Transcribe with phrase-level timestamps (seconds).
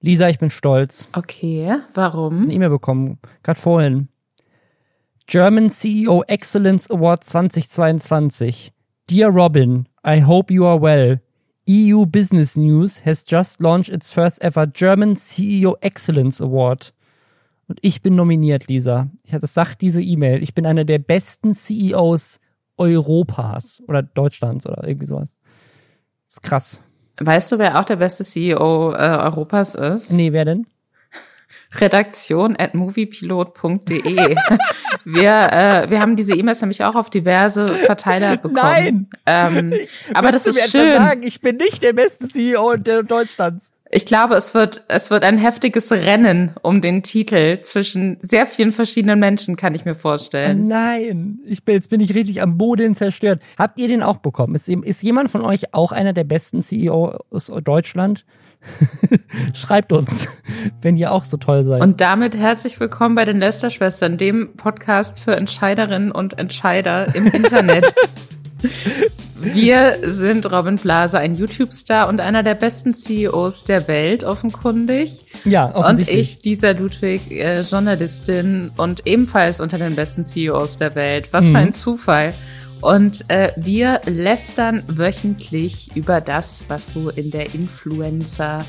[0.00, 1.08] Lisa, ich bin stolz.
[1.12, 2.44] Okay, warum?
[2.44, 4.08] Eine E-Mail bekommen, gerade vorhin.
[5.26, 8.72] German CEO Excellence Award 2022.
[9.10, 11.20] Dear Robin, I hope you are well.
[11.68, 16.94] EU Business News has just launched its first ever German CEO Excellence Award.
[17.66, 19.10] Und ich bin nominiert, Lisa.
[19.24, 20.42] Ich hatte sagt diese E-Mail.
[20.42, 22.40] Ich bin einer der besten CEOs
[22.78, 25.36] Europas oder Deutschlands oder irgendwie sowas.
[26.26, 26.82] Das ist krass.
[27.20, 30.12] Weißt du, wer auch der beste CEO äh, Europas ist?
[30.12, 30.66] Nee, wer denn?
[31.74, 34.00] Redaktion at moviepilot.de.
[35.04, 38.54] wir, äh, wir haben diese E-Mails nämlich auch auf diverse Verteiler bekommen.
[38.54, 39.06] Nein!
[39.26, 39.74] Ähm,
[40.14, 40.94] aber das ist schön.
[40.94, 43.72] Sagen, ich bin nicht der beste CEO der Deutschlands.
[43.90, 48.72] Ich glaube, es wird, es wird ein heftiges Rennen um den Titel zwischen sehr vielen
[48.72, 50.68] verschiedenen Menschen, kann ich mir vorstellen.
[50.68, 53.40] Nein, ich bin, jetzt bin ich richtig am Boden zerstört.
[53.58, 54.54] Habt ihr den auch bekommen?
[54.54, 58.26] Ist, ist jemand von euch auch einer der besten CEO aus Deutschland?
[59.54, 60.28] Schreibt uns,
[60.82, 61.80] wenn ihr auch so toll seid.
[61.80, 67.94] Und damit herzlich willkommen bei den Lester-Schwestern, dem Podcast für Entscheiderinnen und Entscheider im Internet.
[69.40, 75.26] Wir sind Robin Blase, ein YouTube-Star und einer der besten CEOs der Welt, offenkundig.
[75.44, 76.38] ja, Und offensichtlich.
[76.38, 81.28] ich, Lisa Ludwig, äh, Journalistin und ebenfalls unter den besten CEOs der Welt.
[81.32, 81.52] Was Mhm.
[81.52, 82.34] für ein Zufall.
[82.80, 88.64] Und äh, wir lästern wöchentlich über das, was so in der Influencer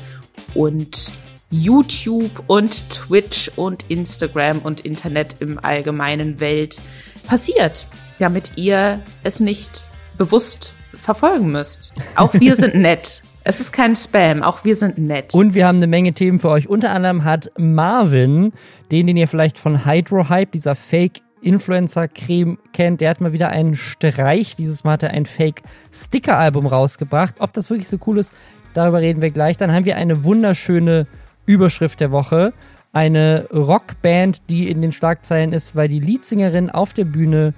[0.54, 1.12] und
[1.50, 6.80] YouTube und Twitch und Instagram und Internet im allgemeinen Welt
[7.26, 7.86] passiert,
[8.20, 9.84] damit ihr es nicht
[10.18, 11.92] bewusst verfolgen müsst.
[12.16, 13.22] Auch wir sind nett.
[13.42, 15.32] Es ist kein Spam, auch wir sind nett.
[15.34, 16.68] Und wir haben eine Menge Themen für euch.
[16.68, 18.52] Unter anderem hat Marvin,
[18.90, 23.48] den, den ihr vielleicht von Hydro Hype, dieser Fake Influencer-Creme kennt, der hat mal wieder
[23.48, 24.56] einen Streich.
[24.56, 27.36] Dieses Mal hat er ein Fake-Sticker-Album rausgebracht.
[27.38, 28.34] Ob das wirklich so cool ist,
[28.74, 29.56] darüber reden wir gleich.
[29.56, 31.06] Dann haben wir eine wunderschöne
[31.46, 32.52] Überschrift der Woche.
[32.92, 37.54] Eine Rockband, die in den Schlagzeilen ist, weil die Leadsängerin auf der Bühne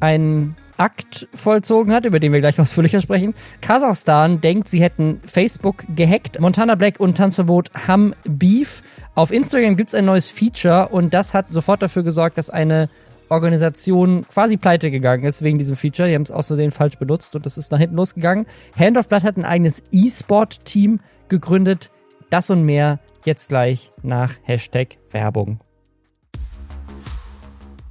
[0.00, 3.34] einen Akt vollzogen hat, über den wir gleich ausführlicher sprechen.
[3.60, 6.38] Kasachstan denkt, sie hätten Facebook gehackt.
[6.40, 8.82] Montana Black und Tanzverbot haben Beef.
[9.14, 12.88] Auf Instagram gibt es ein neues Feature und das hat sofort dafür gesorgt, dass eine
[13.28, 16.08] Organisation quasi pleite gegangen ist wegen diesem Feature.
[16.08, 18.46] Die haben es aus Versehen falsch benutzt und das ist nach hinten losgegangen.
[18.78, 21.90] Hand of Blood hat ein eigenes E-Sport-Team gegründet.
[22.30, 25.60] Das und mehr jetzt gleich nach Hashtag Werbung.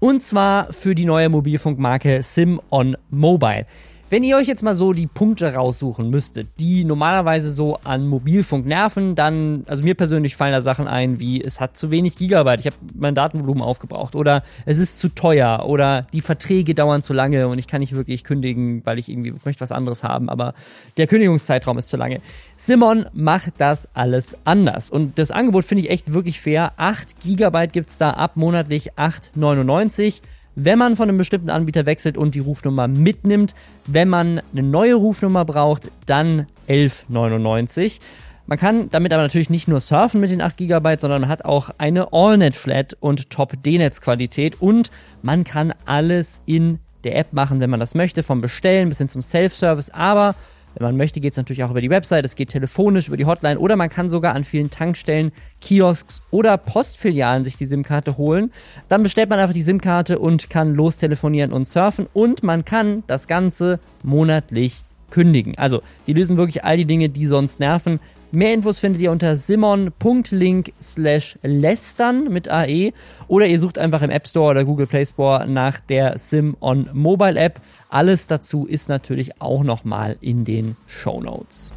[0.06, 3.66] Und zwar für die neue Mobilfunkmarke Sim on Mobile.
[4.08, 8.68] Wenn ihr euch jetzt mal so die Punkte raussuchen müsstet, die normalerweise so an Mobilfunk
[8.68, 12.60] nerven, dann, also mir persönlich fallen da Sachen ein, wie es hat zu wenig Gigabyte,
[12.60, 17.14] ich habe mein Datenvolumen aufgebraucht oder es ist zu teuer oder die Verträge dauern zu
[17.14, 20.54] lange und ich kann nicht wirklich kündigen, weil ich irgendwie möchte was anderes haben, aber
[20.98, 22.20] der Kündigungszeitraum ist zu lange.
[22.58, 26.74] Simon macht das alles anders und das Angebot finde ich echt wirklich fair.
[26.78, 30.22] 8 Gigabyte gibt's da ab monatlich 8,99
[30.56, 33.54] wenn man von einem bestimmten Anbieter wechselt und die Rufnummer mitnimmt.
[33.86, 38.00] Wenn man eine neue Rufnummer braucht, dann 11,99.
[38.48, 41.46] Man kann damit aber natürlich nicht nur surfen mit den 8 GB, sondern man hat
[41.46, 44.92] auch eine AllNet-Flat und Top-D-Netz-Qualität und
[45.24, 49.08] man kann alles in der App machen, wenn man das möchte, vom Bestellen bis hin
[49.08, 50.36] zum Self-Service, aber
[50.76, 53.26] wenn man möchte, geht es natürlich auch über die Website, es geht telefonisch über die
[53.26, 55.32] Hotline oder man kann sogar an vielen Tankstellen,
[55.62, 58.52] Kiosks oder Postfilialen sich die SIM-Karte holen.
[58.90, 63.28] Dann bestellt man einfach die SIM-Karte und kann lostelefonieren und surfen und man kann das
[63.28, 65.58] Ganze monatlich kündigen.
[65.58, 68.00] Also, die lösen wirklich all die Dinge, die sonst nerven.
[68.32, 72.92] Mehr Infos findet ihr unter simon.link slash lästern mit AE
[73.28, 76.90] oder ihr sucht einfach im App Store oder Google Play Store nach der Sim on
[76.92, 77.62] Mobile App.
[77.90, 81.72] Alles dazu ist natürlich auch nochmal in den Show Notes.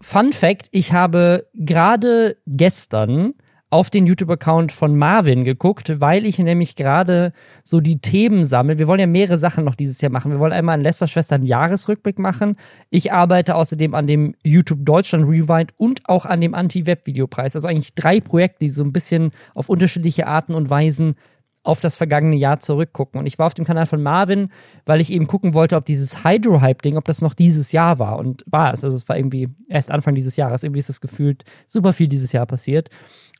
[0.00, 3.34] Fun Fact: Ich habe gerade gestern
[3.74, 7.32] auf den YouTube-Account von Marvin geguckt, weil ich nämlich gerade
[7.64, 8.78] so die Themen sammle.
[8.78, 10.30] Wir wollen ja mehrere Sachen noch dieses Jahr machen.
[10.30, 12.56] Wir wollen einmal an Lester Schwestern Jahresrückblick machen.
[12.90, 17.56] Ich arbeite außerdem an dem YouTube Deutschland Rewind und auch an dem Anti-Web-Videopreis.
[17.56, 21.16] Also eigentlich drei Projekte, die so ein bisschen auf unterschiedliche Arten und Weisen
[21.64, 23.18] auf das vergangene Jahr zurückgucken.
[23.18, 24.50] Und ich war auf dem Kanal von Marvin,
[24.86, 28.18] weil ich eben gucken wollte, ob dieses Hydro-Hype-Ding, ob das noch dieses Jahr war.
[28.18, 28.84] Und war es.
[28.84, 30.62] Also es war irgendwie erst Anfang dieses Jahres.
[30.62, 32.90] Irgendwie ist es gefühlt super viel dieses Jahr passiert.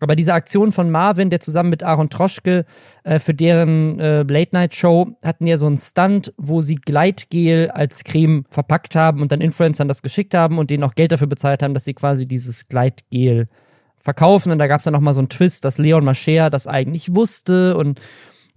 [0.04, 2.66] Aber diese Aktion von Marvin, der zusammen mit Aaron Troschke
[3.04, 8.44] äh, für deren äh, Late-Night-Show hatten ja so einen Stunt, wo sie Gleitgel als Creme
[8.50, 11.72] verpackt haben und dann Influencern das geschickt haben und denen auch Geld dafür bezahlt haben,
[11.72, 13.48] dass sie quasi dieses Gleitgel
[13.96, 14.52] verkaufen.
[14.52, 17.74] Und da gab es dann nochmal so einen Twist, dass Leon Mascher das eigentlich wusste
[17.74, 17.98] und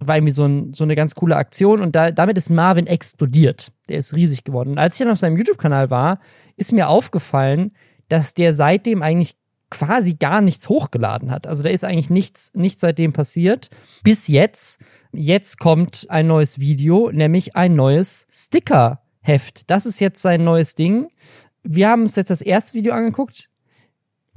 [0.00, 1.80] war irgendwie so, ein, so eine ganz coole Aktion.
[1.80, 3.72] Und da, damit ist Marvin explodiert.
[3.88, 4.72] Der ist riesig geworden.
[4.72, 6.20] Und als ich dann auf seinem YouTube-Kanal war,
[6.56, 7.72] ist mir aufgefallen,
[8.10, 9.38] dass der seitdem eigentlich
[9.70, 11.46] quasi gar nichts hochgeladen hat.
[11.46, 13.70] Also da ist eigentlich nichts, nichts seitdem passiert.
[14.02, 14.80] Bis jetzt.
[15.12, 19.70] Jetzt kommt ein neues Video, nämlich ein neues Sticker-Heft.
[19.70, 21.08] Das ist jetzt sein neues Ding.
[21.62, 23.48] Wir haben uns jetzt das erste Video angeguckt.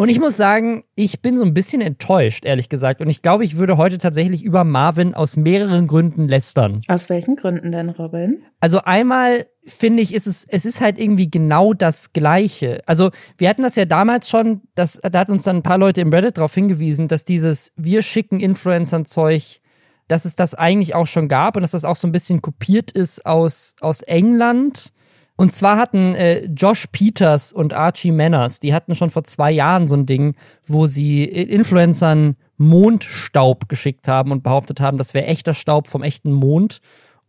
[0.02, 3.02] Und ich muss sagen, ich bin so ein bisschen enttäuscht, ehrlich gesagt.
[3.02, 6.82] Und ich glaube, ich würde heute tatsächlich über Marvin aus mehreren Gründen lästern.
[6.88, 8.42] Aus welchen Gründen denn, Robin?
[8.60, 12.82] Also einmal finde ich, ist es, es ist halt irgendwie genau das Gleiche.
[12.88, 16.02] Also wir hatten das ja damals schon, das, da hat uns dann ein paar Leute
[16.02, 19.62] im Reddit darauf hingewiesen, dass dieses wir schicken Influencern Zeug,
[20.08, 22.90] dass es das eigentlich auch schon gab und dass das auch so ein bisschen kopiert
[22.90, 24.94] ist aus, aus England
[25.38, 29.88] und zwar hatten äh, Josh Peters und Archie Manners, die hatten schon vor zwei Jahren
[29.88, 30.36] so ein Ding,
[30.68, 36.32] wo sie Influencern Mondstaub geschickt haben und behauptet haben, das wäre echter Staub vom echten
[36.32, 36.80] Mond.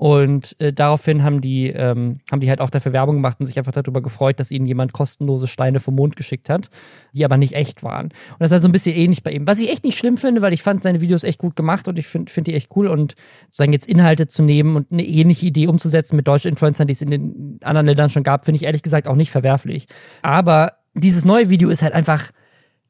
[0.02, 3.56] Und äh, daraufhin haben die, ähm, haben die halt auch dafür Werbung gemacht und sich
[3.56, 6.70] einfach darüber gefreut, dass ihnen jemand kostenlose Steine vom Mond geschickt hat,
[7.12, 8.06] die aber nicht echt waren.
[8.06, 9.46] Und das ist halt so ein bisschen ähnlich bei ihm.
[9.46, 12.00] Was ich echt nicht schlimm finde, weil ich fand seine Videos echt gut gemacht und
[12.00, 12.88] ich finde find die echt cool.
[12.88, 13.14] Und
[13.44, 17.02] sozusagen jetzt Inhalte zu nehmen und eine ähnliche Idee umzusetzen mit deutschen Influencern, die es
[17.02, 19.86] in den anderen Ländern schon gab, finde ich ehrlich gesagt auch nicht verwerflich.
[20.22, 22.32] Aber dieses neue Video ist halt einfach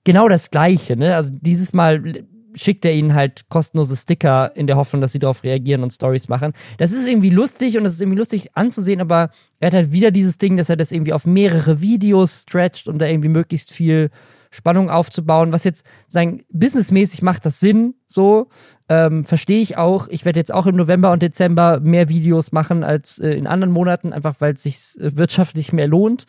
[0.04, 0.96] genau das Gleiche.
[0.96, 1.14] Ne?
[1.14, 2.24] Also dieses Mal
[2.54, 6.28] schickt er ihnen halt kostenlose Sticker in der Hoffnung, dass sie darauf reagieren und Stories
[6.28, 6.52] machen.
[6.78, 10.10] Das ist irgendwie lustig und es ist irgendwie lustig anzusehen, aber er hat halt wieder
[10.10, 14.10] dieses Ding, dass er das irgendwie auf mehrere Videos stretcht, um da irgendwie möglichst viel
[14.50, 15.52] Spannung aufzubauen.
[15.52, 18.48] Was jetzt sagen, businessmäßig macht das Sinn, so
[18.88, 20.08] ähm, verstehe ich auch.
[20.08, 23.72] Ich werde jetzt auch im November und Dezember mehr Videos machen als äh, in anderen
[23.72, 26.26] Monaten, einfach weil es sich äh, wirtschaftlich mehr lohnt.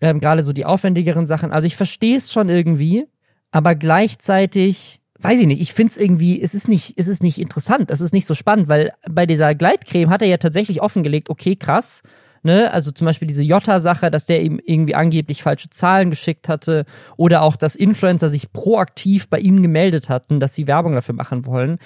[0.00, 1.52] Ähm, Gerade so die aufwendigeren Sachen.
[1.52, 3.06] Also ich verstehe es schon irgendwie,
[3.50, 7.38] aber gleichzeitig weiß ich nicht, ich finde es irgendwie, es ist nicht, es ist nicht
[7.38, 11.28] interessant, es ist nicht so spannend, weil bei dieser Gleitcreme hat er ja tatsächlich offengelegt,
[11.28, 12.02] okay, krass,
[12.42, 16.84] ne, also zum Beispiel diese Jota-Sache, dass der ihm irgendwie angeblich falsche Zahlen geschickt hatte
[17.16, 21.46] oder auch, dass Influencer sich proaktiv bei ihm gemeldet hatten, dass sie Werbung dafür machen
[21.46, 21.78] wollen.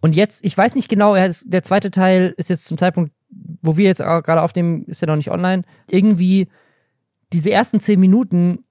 [0.00, 3.12] Und jetzt, ich weiß nicht genau, der zweite Teil ist jetzt zum Zeitpunkt,
[3.62, 6.48] wo wir jetzt gerade auf dem, ist ja noch nicht online, irgendwie
[7.32, 8.64] diese ersten zehn Minuten,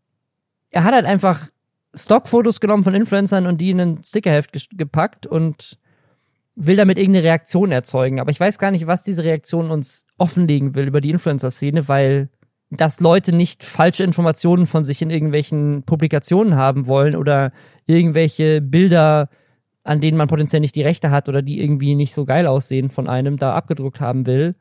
[0.70, 1.48] er hat halt einfach
[1.96, 5.78] Stockfotos genommen von Influencern und die in ein Stickerheft gepackt und
[6.56, 8.20] will damit irgendeine Reaktion erzeugen.
[8.20, 12.30] Aber ich weiß gar nicht, was diese Reaktion uns offenlegen will über die Influencer-Szene, weil
[12.78, 17.52] dass Leute nicht falsche Informationen von sich in irgendwelchen Publikationen haben wollen oder
[17.86, 19.30] irgendwelche Bilder,
[19.84, 22.90] an denen man potenziell nicht die Rechte hat oder die irgendwie nicht so geil aussehen
[22.90, 24.56] von einem, da abgedruckt haben will.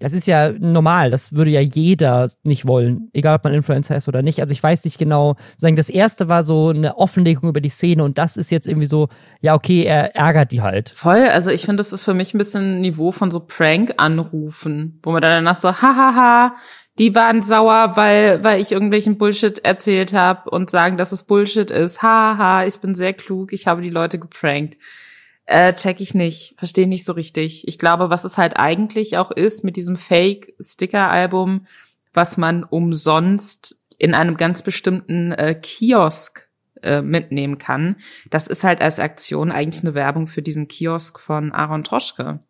[0.00, 4.08] Das ist ja normal, das würde ja jeder nicht wollen, egal ob man Influencer ist
[4.08, 4.40] oder nicht.
[4.40, 8.02] Also ich weiß nicht genau, sagen, das erste war so eine Offenlegung über die Szene
[8.02, 9.08] und das ist jetzt irgendwie so,
[9.40, 10.92] ja, okay, er ärgert die halt.
[10.96, 14.98] Voll, also ich finde, das ist für mich ein bisschen ein Niveau von so Prank-Anrufen,
[15.02, 16.56] wo man dann danach so, hahaha,
[16.98, 21.70] die waren sauer, weil, weil ich irgendwelchen Bullshit erzählt habe und sagen, dass es Bullshit
[21.70, 22.02] ist.
[22.02, 24.76] Haha, ich bin sehr klug, ich habe die Leute geprankt.
[25.46, 27.68] Äh, check ich nicht, verstehe nicht so richtig.
[27.68, 31.66] Ich glaube, was es halt eigentlich auch ist mit diesem Fake-Sticker-Album,
[32.14, 36.48] was man umsonst in einem ganz bestimmten äh, Kiosk
[36.82, 37.96] äh, mitnehmen kann,
[38.30, 42.40] das ist halt als Aktion eigentlich eine Werbung für diesen Kiosk von Aaron Troschke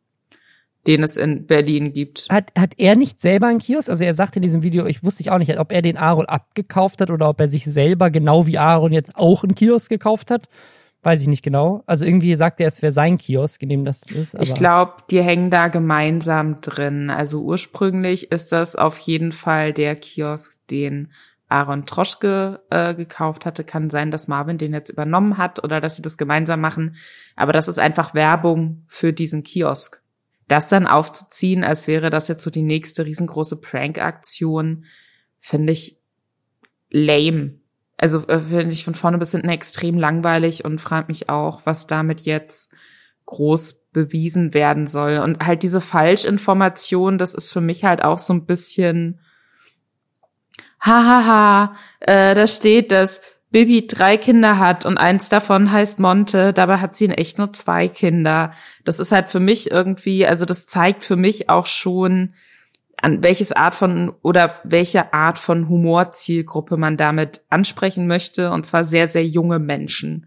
[0.86, 2.28] den es in Berlin gibt.
[2.30, 3.88] Hat, hat er nicht selber einen Kiosk?
[3.88, 6.26] Also er sagte in diesem Video, ich wusste ich auch nicht, ob er den Aaron
[6.26, 10.30] abgekauft hat oder ob er sich selber genau wie Aaron jetzt auch einen Kiosk gekauft
[10.30, 10.48] hat.
[11.04, 11.82] Weiß ich nicht genau.
[11.84, 14.34] Also irgendwie sagt er, es wäre sein Kiosk, in dem das ist.
[14.40, 17.10] ich glaube, die hängen da gemeinsam drin.
[17.10, 21.12] Also ursprünglich ist das auf jeden Fall der Kiosk, den
[21.50, 23.64] Aaron Troschke äh, gekauft hatte.
[23.64, 26.96] Kann sein, dass Marvin den jetzt übernommen hat oder dass sie das gemeinsam machen.
[27.36, 30.02] Aber das ist einfach Werbung für diesen Kiosk.
[30.48, 34.86] Das dann aufzuziehen, als wäre das jetzt so die nächste riesengroße Prank-Aktion,
[35.38, 35.98] finde ich
[36.88, 37.58] lame
[37.96, 41.86] also äh, finde ich von vorne bis hinten extrem langweilig und frage mich auch, was
[41.86, 42.72] damit jetzt
[43.26, 45.18] groß bewiesen werden soll.
[45.18, 49.20] Und halt diese Falschinformation, das ist für mich halt auch so ein bisschen,
[50.80, 53.20] hahaha, äh, da steht, dass
[53.50, 57.52] Bibi drei Kinder hat und eins davon heißt Monte, dabei hat sie in echt nur
[57.52, 58.50] zwei Kinder.
[58.84, 62.34] Das ist halt für mich irgendwie, also das zeigt für mich auch schon,
[63.00, 68.84] an welches Art von oder welche Art von Humorzielgruppe man damit ansprechen möchte, und zwar
[68.84, 70.26] sehr, sehr junge Menschen.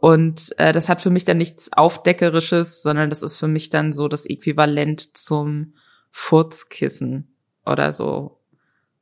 [0.00, 3.92] Und äh, das hat für mich dann nichts Aufdeckerisches, sondern das ist für mich dann
[3.92, 5.74] so das Äquivalent zum
[6.10, 7.34] Furzkissen
[7.66, 8.38] oder so,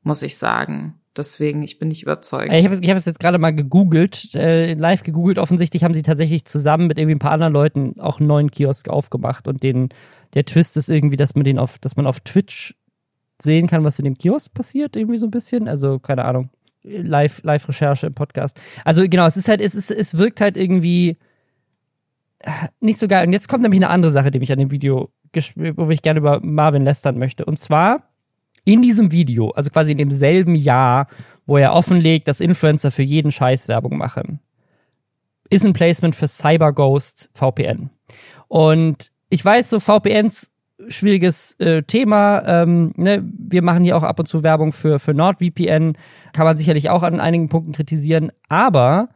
[0.02, 1.00] muss ich sagen.
[1.16, 2.52] Deswegen, ich bin nicht überzeugt.
[2.52, 5.38] Ich habe ich hab es jetzt gerade mal gegoogelt, äh, live gegoogelt.
[5.38, 8.88] Offensichtlich haben sie tatsächlich zusammen mit irgendwie ein paar anderen Leuten auch einen neuen Kiosk
[8.88, 9.88] aufgemacht und den,
[10.34, 12.74] der Twist ist irgendwie, dass man den auf, dass man auf Twitch
[13.40, 15.68] sehen kann, was in dem Kiosk passiert, irgendwie so ein bisschen.
[15.68, 16.50] Also, keine Ahnung.
[16.82, 18.60] Live-Recherche im Podcast.
[18.84, 21.16] Also genau, es ist halt, es, ist, es wirkt halt irgendwie
[22.40, 23.26] äh, nicht so geil.
[23.26, 25.10] Und jetzt kommt nämlich eine andere Sache, die mich an dem Video,
[25.54, 27.44] wo ich gerne über Marvin lästern möchte.
[27.44, 28.04] Und zwar
[28.64, 31.08] in diesem Video, also quasi in demselben Jahr,
[31.46, 34.40] wo er offenlegt, dass Influencer für jeden Scheiß Werbung machen,
[35.50, 37.90] ist ein Placement für CyberGhost VPN.
[38.48, 40.50] Und ich weiß, so VPNs
[40.88, 42.42] schwieriges äh, Thema.
[42.46, 43.24] Ähm, ne?
[43.24, 45.96] Wir machen hier auch ab und zu Werbung für, für NordVPN.
[46.32, 48.32] Kann man sicherlich auch an einigen Punkten kritisieren.
[48.48, 49.08] Aber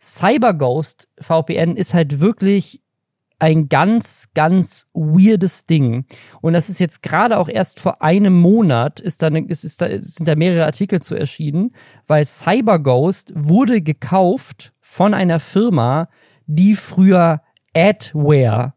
[0.00, 2.80] CyberGhost VPN ist halt wirklich
[3.40, 6.04] ein ganz, ganz weirdes Ding.
[6.42, 9.88] Und das ist jetzt gerade auch erst vor einem Monat, ist da, ist, ist da,
[10.00, 11.74] sind da mehrere Artikel zu erschienen,
[12.06, 16.08] weil CyberGhost wurde gekauft von einer Firma,
[16.46, 17.40] die früher
[17.74, 18.74] Adware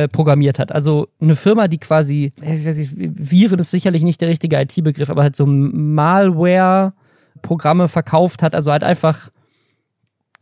[0.00, 0.72] äh, programmiert hat.
[0.72, 5.08] Also eine Firma, die quasi, ich weiß nicht, Viren ist sicherlich nicht der richtige IT-Begriff,
[5.10, 8.54] aber halt so Malware-Programme verkauft hat.
[8.54, 9.30] Also halt einfach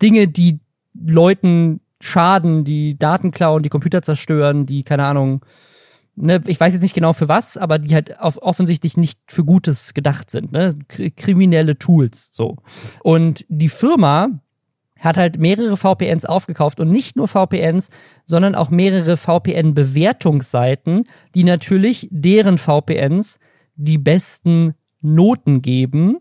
[0.00, 0.60] Dinge, die
[0.94, 5.44] Leuten schaden, die Daten klauen, die Computer zerstören, die, keine Ahnung,
[6.14, 9.44] ne, ich weiß jetzt nicht genau für was, aber die halt auf, offensichtlich nicht für
[9.44, 10.76] Gutes gedacht sind, ne?
[11.16, 12.56] Kriminelle Tools, so.
[13.02, 14.40] Und die Firma
[15.00, 17.90] hat halt mehrere VPNs aufgekauft und nicht nur VPNs,
[18.24, 23.38] sondern auch mehrere VPN-Bewertungsseiten, die natürlich deren VPNs
[23.76, 26.18] die besten Noten geben.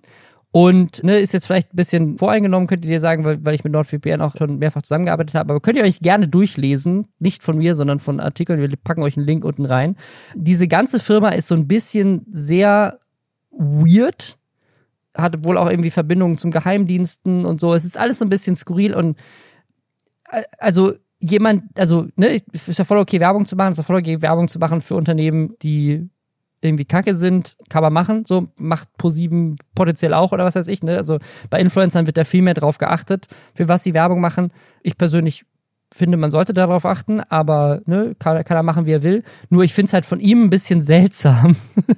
[0.52, 3.64] Und ne, ist jetzt vielleicht ein bisschen voreingenommen, könnt ihr dir sagen, weil, weil ich
[3.64, 5.52] mit NordVPN auch schon mehrfach zusammengearbeitet habe.
[5.52, 8.60] Aber könnt ihr euch gerne durchlesen, nicht von mir, sondern von Artikeln.
[8.60, 9.98] Wir packen euch einen Link unten rein.
[10.36, 13.00] Diese ganze Firma ist so ein bisschen sehr
[13.52, 14.38] weird
[15.18, 17.74] hat wohl auch irgendwie Verbindungen zum Geheimdiensten und so.
[17.74, 19.18] Es ist alles so ein bisschen skurril und
[20.32, 23.98] äh, also jemand, also, ne, ist ja voll okay, Werbung zu machen, ist ja voll
[23.98, 26.10] okay, Werbung zu machen für Unternehmen, die
[26.62, 28.26] irgendwie kacke sind, kann man machen.
[28.26, 30.82] So macht ProSieben potenziell auch oder was weiß ich.
[30.84, 30.98] Ne?
[30.98, 31.20] Also
[31.50, 34.52] bei Influencern wird da viel mehr drauf geachtet, für was sie Werbung machen.
[34.82, 35.46] Ich persönlich
[35.94, 39.24] finde, man sollte darauf achten, aber ne, kann, kann er machen, wie er will.
[39.50, 41.56] Nur ich finde es halt von ihm ein bisschen seltsam,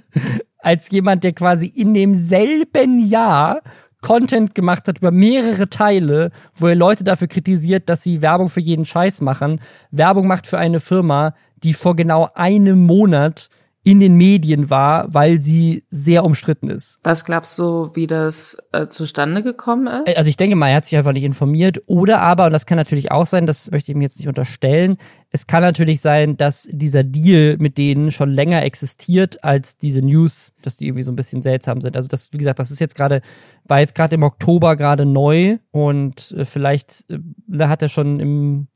[0.59, 3.61] als jemand, der quasi in demselben Jahr
[4.01, 8.61] Content gemacht hat über mehrere Teile, wo er Leute dafür kritisiert, dass sie Werbung für
[8.61, 9.59] jeden Scheiß machen,
[9.91, 13.49] Werbung macht für eine Firma, die vor genau einem Monat
[13.83, 16.99] in den Medien war, weil sie sehr umstritten ist.
[17.03, 20.17] Was glaubst du, wie das äh, zustande gekommen ist?
[20.17, 21.81] Also ich denke mal, er hat sich einfach nicht informiert.
[21.85, 24.97] Oder aber, und das kann natürlich auch sein, das möchte ich ihm jetzt nicht unterstellen,
[25.31, 30.53] es kann natürlich sein, dass dieser Deal mit denen schon länger existiert als diese News,
[30.61, 31.95] dass die irgendwie so ein bisschen seltsam sind.
[31.95, 33.21] Also das, wie gesagt, das ist jetzt gerade,
[33.63, 38.67] war jetzt gerade im Oktober gerade neu und äh, vielleicht äh, hat er schon im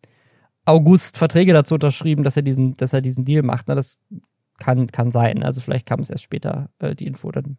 [0.66, 3.68] August Verträge dazu unterschrieben, dass er diesen, dass er diesen Deal macht.
[3.68, 4.00] Na, das
[4.60, 5.44] kann, kann sein.
[5.44, 7.58] Also vielleicht kam es erst später, äh, die Info dann.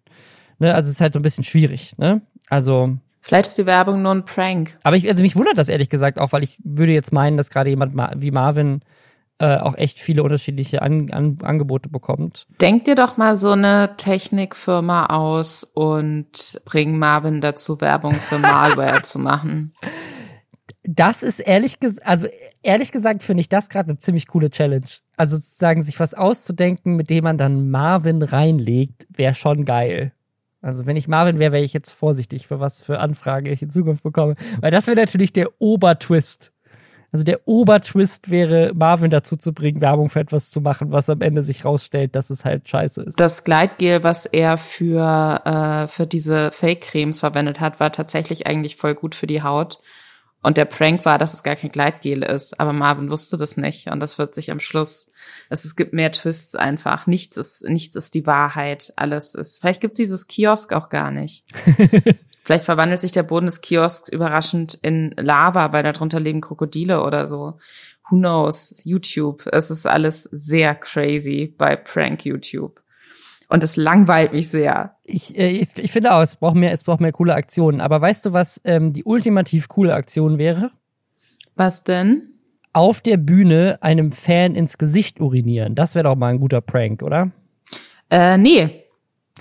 [0.58, 0.74] Ne?
[0.74, 2.22] Also es ist halt so ein bisschen schwierig, ne?
[2.48, 2.96] Also.
[3.20, 4.78] Vielleicht ist die Werbung nur ein Prank.
[4.82, 7.48] Aber ich, also mich wundert das ehrlich gesagt auch, weil ich würde jetzt meinen, dass
[7.48, 8.80] gerade jemand wie Marvin
[9.38, 12.46] äh, auch echt viele unterschiedliche An An Angebote bekommt.
[12.60, 19.02] Denk dir doch mal so eine Technikfirma aus und bring Marvin dazu, Werbung für Malware
[19.02, 19.72] zu machen.
[20.86, 22.28] Das ist ehrlich gesagt, also
[22.62, 24.84] ehrlich gesagt finde ich das gerade eine ziemlich coole Challenge.
[25.16, 30.12] Also sozusagen sich was auszudenken, mit dem man dann Marvin reinlegt, wäre schon geil.
[30.60, 33.70] Also wenn ich Marvin wäre, wäre ich jetzt vorsichtig, für was für Anfrage ich in
[33.70, 34.34] Zukunft bekomme.
[34.60, 36.52] Weil das wäre natürlich der Obertwist.
[37.12, 41.20] Also der Obertwist wäre, Marvin dazu zu bringen, Werbung für etwas zu machen, was am
[41.20, 43.20] Ende sich rausstellt, dass es halt scheiße ist.
[43.20, 48.96] Das Gleitgel, was er für, äh, für diese Fake-Cremes verwendet hat, war tatsächlich eigentlich voll
[48.96, 49.78] gut für die Haut.
[50.44, 52.60] Und der Prank war, dass es gar kein Gleitgel ist.
[52.60, 53.86] Aber Marvin wusste das nicht.
[53.86, 55.10] Und das wird sich am Schluss,
[55.48, 57.06] es, es gibt mehr Twists einfach.
[57.06, 58.92] Nichts ist, nichts ist die Wahrheit.
[58.96, 61.46] Alles ist, vielleicht gibt's dieses Kiosk auch gar nicht.
[62.42, 67.26] vielleicht verwandelt sich der Boden des Kiosks überraschend in Lava, weil darunter leben Krokodile oder
[67.26, 67.56] so.
[68.10, 68.82] Who knows?
[68.84, 69.46] YouTube.
[69.50, 72.83] Es ist alles sehr crazy bei Prank YouTube.
[73.48, 74.96] Und es langweilt mich sehr.
[75.02, 77.80] Ich, äh, ich, ich, finde auch, es braucht mehr, es braucht mehr coole Aktionen.
[77.80, 80.70] Aber weißt du, was ähm, die ultimativ coole Aktion wäre?
[81.54, 82.30] Was denn?
[82.72, 85.74] Auf der Bühne einem Fan ins Gesicht urinieren.
[85.74, 87.30] Das wäre doch mal ein guter Prank, oder?
[88.10, 88.84] Äh, nee.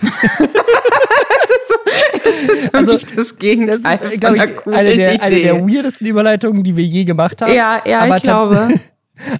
[2.24, 5.60] das ist für also, mich das Gegenteil das ist, von ich, eine der, eine der
[5.60, 7.52] weirdesten Überleitungen, die wir je gemacht haben.
[7.52, 8.68] Ja, ja, Aber ich glaube.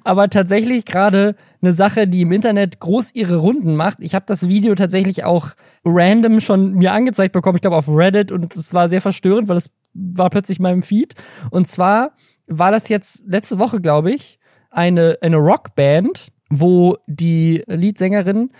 [0.04, 4.00] aber tatsächlich gerade eine Sache, die im Internet groß ihre Runden macht.
[4.00, 5.50] Ich habe das Video tatsächlich auch
[5.84, 9.56] random schon mir angezeigt bekommen, ich glaube auf Reddit und es war sehr verstörend, weil
[9.56, 11.14] es war plötzlich in meinem Feed.
[11.50, 12.12] Und zwar
[12.46, 14.38] war das jetzt letzte Woche, glaube ich,
[14.70, 18.50] eine, eine Rockband, wo die Leadsängerin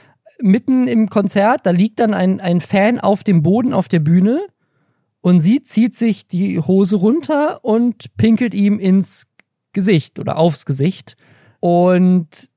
[0.40, 4.46] mitten im Konzert, da liegt dann ein, ein Fan auf dem Boden auf der Bühne
[5.20, 9.26] und sie zieht sich die Hose runter und pinkelt ihm ins
[9.74, 11.16] Gesicht oder aufs Gesicht.
[11.60, 12.48] Und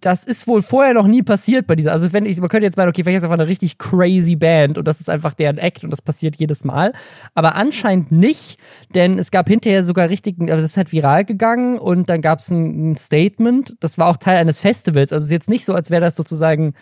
[0.00, 1.92] das ist wohl vorher noch nie passiert bei dieser.
[1.92, 4.76] Also wenn ich, man könnte jetzt meinen, okay, vielleicht ist einfach eine richtig crazy Band
[4.76, 6.92] und das ist einfach deren Act und das passiert jedes Mal.
[7.34, 8.58] Aber anscheinend nicht,
[8.92, 12.40] denn es gab hinterher sogar richtig, also das ist halt viral gegangen und dann gab
[12.40, 13.76] es ein, ein, Statement.
[13.78, 15.12] Das war auch Teil eines Festivals.
[15.12, 16.74] Also es ist jetzt nicht so, als wäre das sozusagen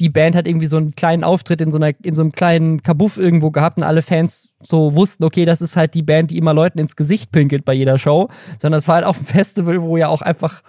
[0.00, 2.82] die Band hat irgendwie so einen kleinen Auftritt in so einer in so einem kleinen
[2.82, 6.38] Kabuff irgendwo gehabt und alle Fans so wussten, okay, das ist halt die Band, die
[6.38, 8.28] immer Leuten ins Gesicht pinkelt bei jeder Show,
[8.60, 10.62] sondern es war halt auch ein Festival, wo ja auch einfach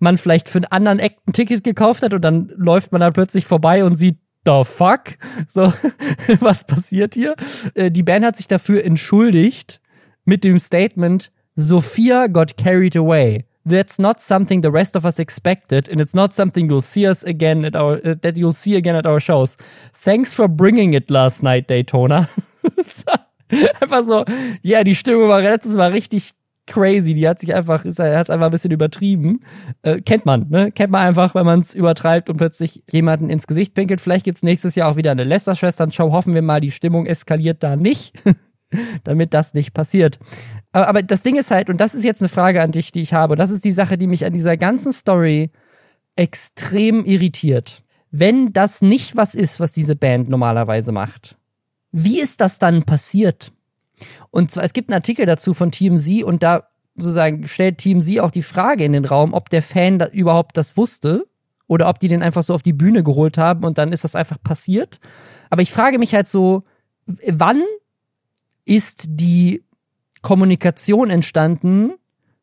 [0.00, 3.10] man vielleicht für einen anderen Act ein Ticket gekauft hat und dann läuft man da
[3.10, 5.16] plötzlich vorbei und sieht, the fuck?
[5.48, 5.72] So,
[6.40, 7.34] was passiert hier?
[7.74, 9.80] Äh, die Band hat sich dafür entschuldigt
[10.24, 13.44] mit dem Statement, Sophia got carried away.
[13.66, 17.22] That's not something the rest of us expected, and it's not something you'll see us
[17.24, 19.56] again at our uh, that you'll see again at our shows.
[19.94, 22.28] Thanks for bringing it last night, Daytona.
[23.80, 24.24] einfach so,
[24.62, 26.32] ja, die Stimmung war letztes Mal richtig
[26.66, 27.14] crazy.
[27.14, 29.40] Die hat sich einfach, ist, hat einfach ein bisschen übertrieben.
[29.82, 30.72] Äh, kennt man, ne?
[30.72, 34.00] Kennt man einfach, wenn man es übertreibt und plötzlich jemanden ins Gesicht pinkelt.
[34.00, 36.12] Vielleicht gibt's nächstes Jahr auch wieder eine Lester-Schwestern-Show.
[36.12, 38.14] Hoffen wir mal, die Stimmung eskaliert da nicht,
[39.04, 40.18] damit das nicht passiert.
[40.74, 43.00] Aber, aber das Ding ist halt, und das ist jetzt eine Frage an dich, die
[43.00, 45.52] ich habe, das ist die Sache, die mich an dieser ganzen Story
[46.16, 47.84] extrem irritiert.
[48.10, 51.36] Wenn das nicht was ist, was diese Band normalerweise macht,
[51.92, 53.52] wie ist das dann passiert?
[54.32, 56.64] Und zwar, es gibt einen Artikel dazu von TMZ und da
[56.96, 60.76] sozusagen stellt TMZ auch die Frage in den Raum, ob der Fan da überhaupt das
[60.76, 61.24] wusste
[61.68, 64.16] oder ob die den einfach so auf die Bühne geholt haben und dann ist das
[64.16, 64.98] einfach passiert.
[65.50, 66.64] Aber ich frage mich halt so,
[67.06, 67.62] wann
[68.64, 69.62] ist die
[70.24, 71.92] Kommunikation entstanden,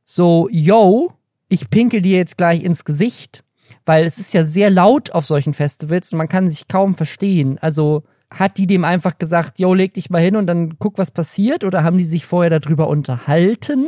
[0.06, 1.12] so, yo,
[1.50, 3.44] ich pinkel dir jetzt gleich ins Gesicht,
[3.86, 7.58] weil es ist ja sehr laut auf solchen Festivals und man kann sich kaum verstehen.
[7.60, 11.12] Also, hat die dem einfach gesagt, yo, leg dich mal hin und dann guck, was
[11.12, 11.66] passiert?
[11.66, 13.88] Oder haben die sich vorher darüber unterhalten?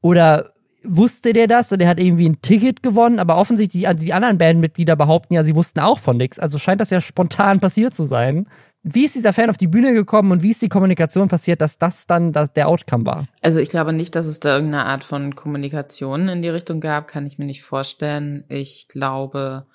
[0.00, 0.52] Oder
[0.84, 3.18] wusste der das und der hat irgendwie ein Ticket gewonnen?
[3.18, 6.38] Aber offensichtlich, die, die anderen Bandmitglieder behaupten ja, sie wussten auch von nichts.
[6.38, 8.46] Also scheint das ja spontan passiert zu sein.
[8.84, 11.78] Wie ist dieser Fan auf die Bühne gekommen und wie ist die Kommunikation passiert, dass
[11.78, 13.26] das dann der Outcome war?
[13.40, 17.06] Also ich glaube nicht, dass es da irgendeine Art von Kommunikation in die Richtung gab,
[17.06, 18.44] kann ich mir nicht vorstellen.
[18.48, 19.66] Ich glaube,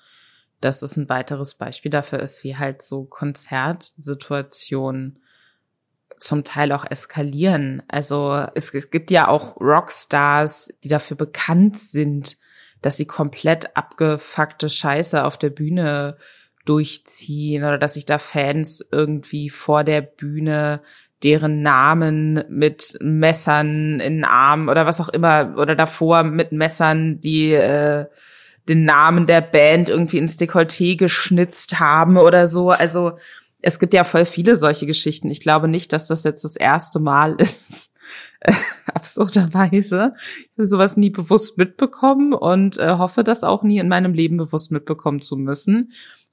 [0.60, 5.20] dass es ein weiteres Beispiel dafür ist, wie halt so Konzertsituationen
[6.18, 7.82] zum Teil auch eskalieren.
[7.88, 12.36] Also es, es gibt ja auch Rockstars, die dafür bekannt sind,
[12.82, 16.16] dass sie komplett abgefuckte Scheiße auf der Bühne
[16.68, 20.82] durchziehen oder dass sich da Fans irgendwie vor der Bühne
[21.22, 27.20] deren Namen mit Messern in den Arm oder was auch immer oder davor mit Messern
[27.20, 28.06] die äh,
[28.68, 32.70] den Namen der Band irgendwie ins Dekolleté geschnitzt haben oder so.
[32.70, 33.12] Also
[33.62, 35.30] es gibt ja voll viele solche Geschichten.
[35.30, 37.94] Ich glaube nicht, dass das jetzt das erste Mal ist.
[38.94, 40.14] absurderweise.
[40.16, 44.36] Ich habe sowas nie bewusst mitbekommen und äh, hoffe, das auch nie in meinem Leben
[44.36, 45.92] bewusst mitbekommen zu müssen.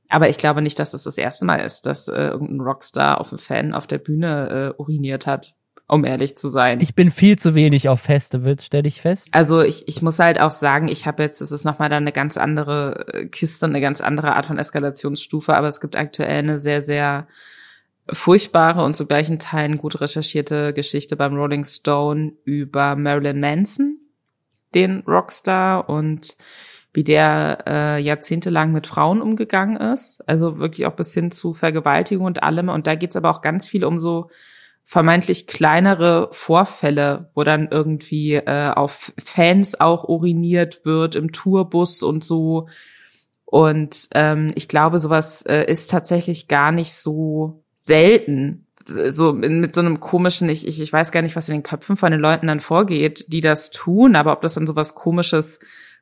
[0.09, 3.19] Aber ich glaube nicht, dass es das, das erste Mal ist, dass äh, irgendein Rockstar
[3.19, 5.55] auf einen Fan auf der Bühne äh, uriniert hat
[5.87, 6.81] um ehrlich zu sein.
[6.81, 9.29] Ich bin viel zu wenig auf Festivals, stelle ich fest.
[9.31, 12.11] Also ich, ich muss halt auch sagen, ich habe jetzt, es ist nochmal da eine
[12.11, 16.57] ganz andere äh, Kiste, eine ganz andere Art von Eskalationsstufe, aber es gibt aktuell eine
[16.57, 17.27] sehr, sehr
[18.11, 23.99] furchtbare und zu gleichen Teilen gut recherchierte Geschichte beim Rolling Stone über Marilyn Manson,
[24.73, 26.35] den Rockstar und
[26.95, 32.25] wie der äh, jahrzehntelang mit Frauen umgegangen ist, also wirklich auch bis hin zu Vergewaltigung
[32.25, 32.69] und allem.
[32.69, 34.29] Und da geht's aber auch ganz viel um so
[34.85, 42.23] vermeintlich kleinere Vorfälle, wo dann irgendwie äh, auf Fans auch uriniert wird im Tourbus und
[42.23, 42.67] so.
[43.45, 48.67] Und ähm, ich glaube, sowas äh, ist tatsächlich gar nicht so selten.
[48.87, 51.97] So mit so einem komischen, ich, ich, ich weiß gar nicht, was in den Köpfen
[51.97, 55.59] von den Leuten dann vorgeht, die das tun, aber ob das dann sowas komisches,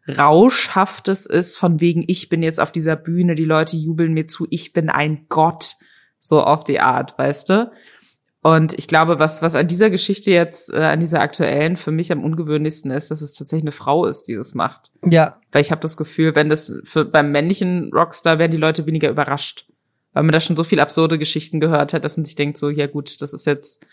[0.07, 4.47] Rauschhaftes ist, von wegen, ich bin jetzt auf dieser Bühne, die Leute jubeln mir zu,
[4.49, 5.75] ich bin ein Gott,
[6.19, 7.71] so auf die Art, weißt du?
[8.41, 12.11] Und ich glaube, was, was an dieser Geschichte jetzt, äh, an dieser aktuellen, für mich
[12.11, 14.91] am ungewöhnlichsten ist, dass es tatsächlich eine Frau ist, die das macht.
[15.05, 15.39] Ja.
[15.53, 19.09] Weil ich habe das Gefühl, wenn das für, beim männlichen Rockstar werden die Leute weniger
[19.09, 19.69] überrascht.
[20.11, 22.69] Weil man da schon so viel absurde Geschichten gehört hat, dass man sich denkt, so,
[22.69, 23.87] ja gut, das ist jetzt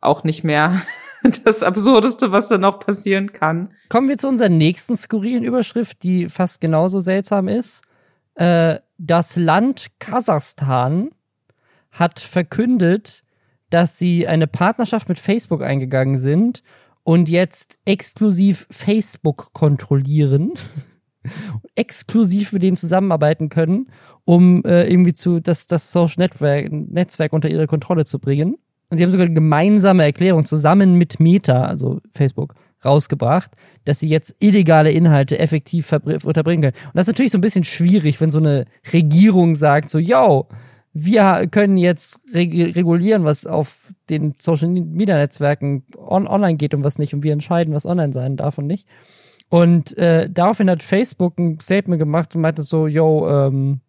[0.00, 0.82] auch nicht mehr
[1.44, 3.72] das Absurdeste, was da noch passieren kann.
[3.88, 7.82] Kommen wir zu unserer nächsten skurrilen Überschrift, die fast genauso seltsam ist.
[8.34, 11.10] Äh, das Land Kasachstan
[11.90, 13.24] hat verkündet,
[13.70, 16.62] dass sie eine Partnerschaft mit Facebook eingegangen sind
[17.04, 20.52] und jetzt exklusiv Facebook kontrollieren.
[21.74, 23.90] exklusiv mit denen zusammenarbeiten können,
[24.24, 28.56] um äh, irgendwie zu das, das Social Network, Netzwerk unter ihre Kontrolle zu bringen.
[28.92, 33.50] Und sie haben sogar eine gemeinsame Erklärung zusammen mit Meta, also Facebook, rausgebracht,
[33.86, 36.86] dass sie jetzt illegale Inhalte effektiv unterbringen können.
[36.88, 40.46] Und das ist natürlich so ein bisschen schwierig, wenn so eine Regierung sagt, so, yo,
[40.92, 46.84] wir können jetzt reg regulieren, was auf den Social Media Netzwerken on online geht und
[46.84, 47.14] was nicht.
[47.14, 48.86] Und wir entscheiden, was online sein darf und nicht.
[49.48, 53.80] Und äh, daraufhin hat Facebook ein Statement gemacht und meinte so, yo, ähm,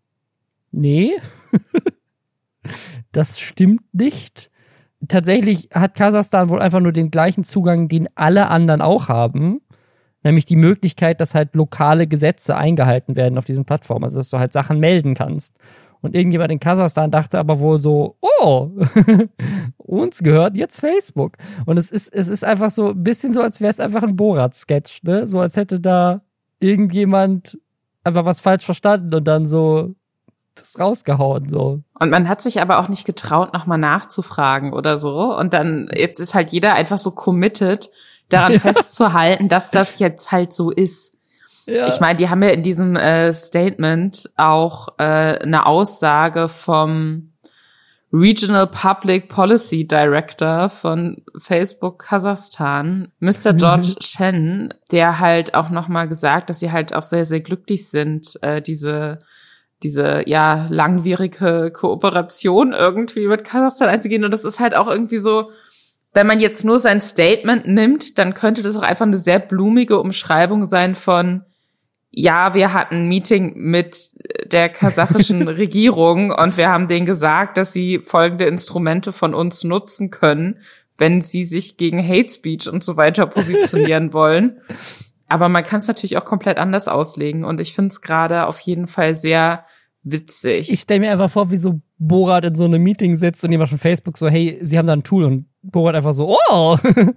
[0.72, 1.12] nee,
[3.12, 4.50] das stimmt nicht.
[5.08, 9.62] Tatsächlich hat Kasachstan wohl einfach nur den gleichen Zugang, den alle anderen auch haben.
[10.24, 14.06] Nämlich die Möglichkeit, dass halt lokale Gesetze eingehalten werden auf diesen Plattformen.
[14.06, 15.56] Also, dass du halt Sachen melden kannst.
[16.02, 18.72] Und irgendjemand in Kasachstan dachte aber wohl so, oh,
[19.78, 21.38] uns gehört jetzt Facebook.
[21.66, 24.18] Und es ist, es ist einfach so ein bisschen so, als wäre es einfach ein
[24.18, 25.28] Borat-Sketch, ne?
[25.28, 26.22] So als hätte da
[26.60, 27.58] irgendjemand
[28.04, 29.96] einfach was falsch verstanden und dann so
[30.56, 31.82] das rausgehauen, so.
[32.00, 35.36] Und man hat sich aber auch nicht getraut, nochmal nachzufragen oder so.
[35.36, 37.90] Und dann, jetzt ist halt jeder einfach so committed,
[38.30, 38.60] daran ja.
[38.60, 41.14] festzuhalten, dass das jetzt halt so ist.
[41.66, 41.88] Ja.
[41.88, 47.34] Ich meine, die haben ja in diesem äh, Statement auch äh, eine Aussage vom
[48.12, 53.54] Regional Public Policy Director von Facebook Kasachstan, Mr.
[53.54, 53.58] Mhm.
[53.58, 54.00] George mhm.
[54.00, 58.62] Chen, der halt auch nochmal gesagt, dass sie halt auch sehr, sehr glücklich sind, äh,
[58.62, 59.20] diese
[59.84, 64.24] diese ja langwierige Kooperation irgendwie mit Kasachstan einzugehen.
[64.24, 65.52] Und das ist halt auch irgendwie so,
[66.14, 70.00] wenn man jetzt nur sein Statement nimmt, dann könnte das auch einfach eine sehr blumige
[70.00, 71.44] Umschreibung sein von
[72.16, 74.12] ja, wir hatten ein Meeting mit
[74.46, 80.12] der kasachischen Regierung und wir haben denen gesagt, dass sie folgende Instrumente von uns nutzen
[80.12, 80.60] können,
[80.96, 84.62] wenn sie sich gegen Hate Speech und so weiter positionieren wollen.
[85.28, 88.60] Aber man kann es natürlich auch komplett anders auslegen und ich finde es gerade auf
[88.60, 89.66] jeden Fall sehr
[90.04, 90.72] witzig.
[90.72, 93.70] Ich stelle mir einfach vor, wie so Borat in so einem Meeting sitzt und jemand
[93.70, 97.14] von Facebook so, hey, sie haben da ein Tool und Borat einfach so, oh, I,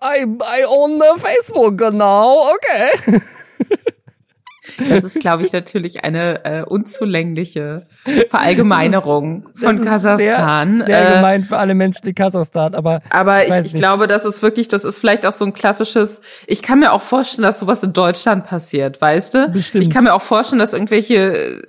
[0.00, 3.20] I own the Facebook now, okay.
[4.88, 7.86] Das ist, glaube ich, natürlich eine äh, unzulängliche
[8.28, 10.78] Verallgemeinerung von Kasachstan.
[10.78, 13.02] Sehr, sehr äh, gemein für alle Menschen in Kasachstan, aber.
[13.10, 16.20] Aber ich, ich, ich glaube, das ist wirklich, das ist vielleicht auch so ein klassisches,
[16.46, 19.48] ich kann mir auch vorstellen, dass sowas in Deutschland passiert, weißt du?
[19.50, 19.84] Bestimmt.
[19.84, 21.62] Ich kann mir auch vorstellen, dass irgendwelche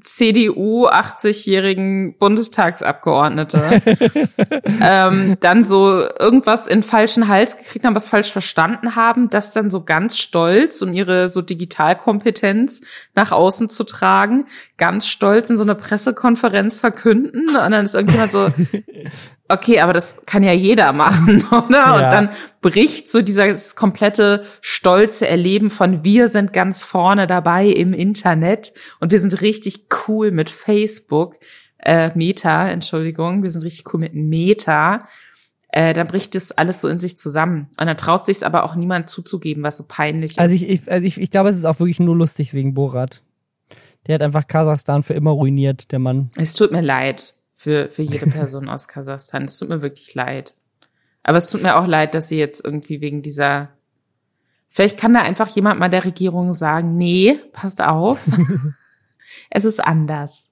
[0.00, 3.82] CDU 80-jährigen Bundestagsabgeordnete
[4.80, 9.70] ähm, dann so irgendwas in falschen Hals gekriegt haben, was falsch verstanden haben, das dann
[9.70, 12.80] so ganz stolz, um ihre so Digitalkompetenz
[13.14, 18.30] nach außen zu tragen, ganz stolz in so einer Pressekonferenz verkünden und dann ist irgendjemand
[18.30, 18.50] so,
[19.48, 21.70] okay, aber das kann ja jeder machen, oder?
[21.70, 21.94] Ja.
[21.94, 22.28] Und dann
[22.60, 29.12] bricht so dieses komplette stolze Erleben von wir sind ganz vorne dabei im Internet und
[29.12, 31.36] wir sind richtig cool mit Facebook,
[31.78, 35.06] äh, Meta, Entschuldigung, wir sind richtig cool mit Meta.
[35.68, 37.68] Äh, dann bricht das alles so in sich zusammen.
[37.78, 40.38] Und dann traut sich aber auch niemand zuzugeben, was so peinlich ist.
[40.38, 43.22] Also ich, ich, also ich, ich glaube, es ist auch wirklich nur lustig wegen Borat.
[44.06, 46.30] Der hat einfach Kasachstan für immer ruiniert, der Mann.
[46.36, 49.46] Es tut mir leid für, für jede Person aus Kasachstan.
[49.46, 50.54] Es tut mir wirklich leid.
[51.24, 53.70] Aber es tut mir auch leid, dass sie jetzt irgendwie wegen dieser
[54.68, 58.26] Vielleicht kann da einfach jemand mal der Regierung sagen, nee, passt auf.
[59.50, 60.50] es ist anders.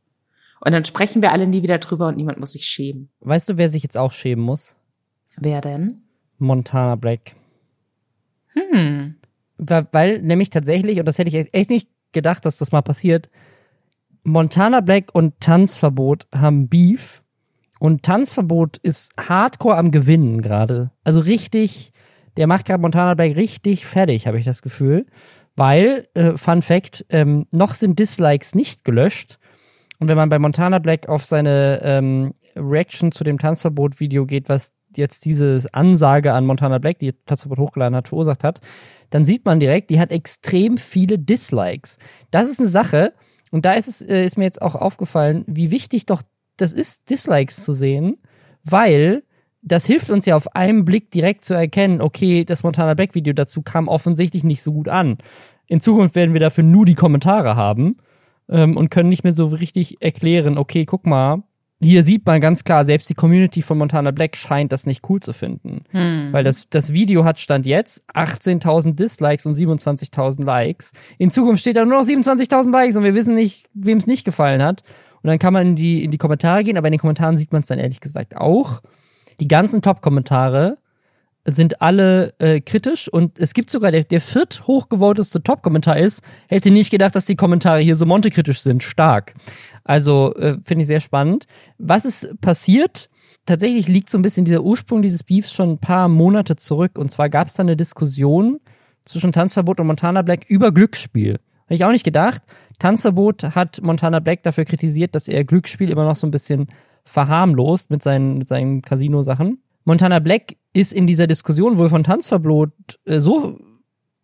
[0.60, 3.10] Und dann sprechen wir alle nie wieder drüber und niemand muss sich schämen.
[3.20, 4.76] Weißt du, wer sich jetzt auch schämen muss?
[5.36, 6.04] Wer denn?
[6.38, 7.34] Montana Black.
[8.54, 9.16] Hm.
[9.58, 13.28] Weil, weil nämlich tatsächlich, und das hätte ich echt nicht gedacht, dass das mal passiert,
[14.24, 17.22] Montana Black und Tanzverbot haben Beef
[17.78, 20.90] und Tanzverbot ist hardcore am Gewinnen gerade.
[21.04, 21.92] Also richtig,
[22.38, 25.06] der macht gerade Montana Black richtig fertig, habe ich das Gefühl.
[25.56, 29.38] Weil, äh, Fun Fact, ähm, noch sind Dislikes nicht gelöscht.
[30.00, 34.72] Und wenn man bei Montana Black auf seine ähm, Reaction zu dem Tanzverbot-Video geht, was
[34.96, 38.60] jetzt diese Ansage an Montana Black, die Tanzverbot hochgeladen hat, verursacht hat,
[39.10, 41.98] dann sieht man direkt, die hat extrem viele Dislikes.
[42.30, 43.12] Das ist eine Sache,
[43.54, 46.22] und da ist es, äh, ist mir jetzt auch aufgefallen, wie wichtig doch
[46.56, 48.16] das ist, Dislikes zu sehen,
[48.64, 49.22] weil
[49.62, 53.32] das hilft uns ja auf einen Blick direkt zu erkennen, okay, das Montana Black Video
[53.32, 55.18] dazu kam offensichtlich nicht so gut an.
[55.68, 57.98] In Zukunft werden wir dafür nur die Kommentare haben
[58.48, 61.44] ähm, und können nicht mehr so richtig erklären, okay, guck mal,
[61.84, 65.20] hier sieht man ganz klar, selbst die Community von Montana Black scheint das nicht cool
[65.20, 65.84] zu finden.
[65.90, 66.28] Hm.
[66.32, 70.92] Weil das, das Video hat Stand jetzt 18.000 Dislikes und 27.000 Likes.
[71.18, 74.24] In Zukunft steht da nur noch 27.000 Likes und wir wissen nicht, wem es nicht
[74.24, 74.82] gefallen hat.
[75.22, 77.52] Und dann kann man in die, in die Kommentare gehen, aber in den Kommentaren sieht
[77.52, 78.80] man es dann ehrlich gesagt auch.
[79.40, 80.78] Die ganzen Top-Kommentare
[81.46, 86.70] sind alle äh, kritisch und es gibt sogar der, der viert hochgevoteste Top-Kommentar ist, hätte
[86.70, 88.82] nicht gedacht, dass die Kommentare hier so montekritisch sind.
[88.82, 89.34] Stark.
[89.84, 91.46] Also äh, finde ich sehr spannend.
[91.78, 93.10] Was ist passiert?
[93.46, 96.98] Tatsächlich liegt so ein bisschen dieser Ursprung dieses Beefs schon ein paar Monate zurück.
[96.98, 98.60] Und zwar gab es da eine Diskussion
[99.04, 101.34] zwischen Tanzverbot und Montana Black über Glücksspiel.
[101.66, 102.42] Habe ich auch nicht gedacht.
[102.78, 106.68] Tanzverbot hat Montana Black dafür kritisiert, dass er Glücksspiel immer noch so ein bisschen
[107.04, 109.62] verharmlost mit seinen, mit seinen Casino-Sachen.
[109.84, 112.72] Montana Black ist in dieser Diskussion wohl von Tanzverbot
[113.04, 113.58] äh, so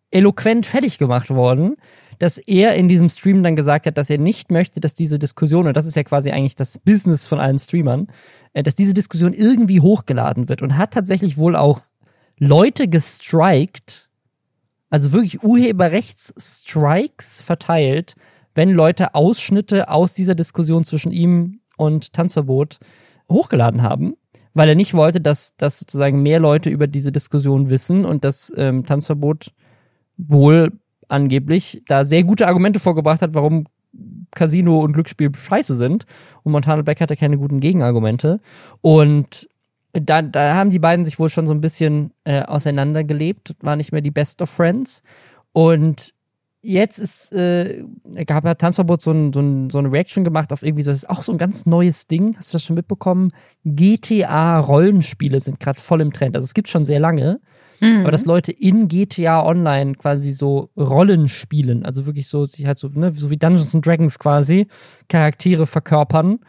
[0.09, 1.77] eloquent fertig gemacht worden,
[2.21, 5.65] dass er in diesem Stream dann gesagt hat, dass er nicht möchte, dass diese Diskussion,
[5.65, 8.09] und das ist ja quasi eigentlich das Business von allen Streamern,
[8.53, 11.81] äh, dass diese Diskussion irgendwie hochgeladen wird und hat tatsächlich wohl auch
[12.37, 14.07] Leute gestrikt,
[14.91, 18.13] also wirklich Urheberrechtsstrikes verteilt,
[18.53, 22.77] wenn Leute Ausschnitte aus dieser Diskussion zwischen ihm und Tanzverbot
[23.31, 24.15] hochgeladen haben
[24.53, 28.51] weil er nicht wollte, dass, dass sozusagen mehr Leute über diese Diskussion wissen und das
[28.57, 29.53] ähm, Tanzverbot
[30.17, 30.73] wohl
[31.11, 33.65] angeblich da sehr gute Argumente vorgebracht hat, warum
[34.31, 36.05] Casino und Glücksspiel scheiße sind.
[36.43, 38.39] Und Montana Black hatte keine guten Gegenargumente.
[38.81, 39.49] Und
[39.93, 43.91] da, da haben die beiden sich wohl schon so ein bisschen äh, auseinandergelebt, war nicht
[43.91, 45.03] mehr die Best of Friends.
[45.51, 46.13] Und
[46.61, 47.83] jetzt ist, äh,
[48.25, 50.99] gab hat Tanzverbot so, ein, so, ein, so eine Reaction gemacht auf irgendwie so, das
[50.99, 52.37] ist auch so ein ganz neues Ding.
[52.37, 53.31] Hast du das schon mitbekommen?
[53.65, 56.35] GTA-Rollenspiele sind gerade voll im Trend.
[56.35, 57.41] Also es gibt schon sehr lange.
[57.81, 58.01] Mhm.
[58.01, 62.77] Aber dass Leute in GTA Online quasi so Rollen spielen, also wirklich so, sich halt
[62.77, 64.67] so, ne, so wie Dungeons and Dragons quasi,
[65.09, 66.39] Charaktere verkörpern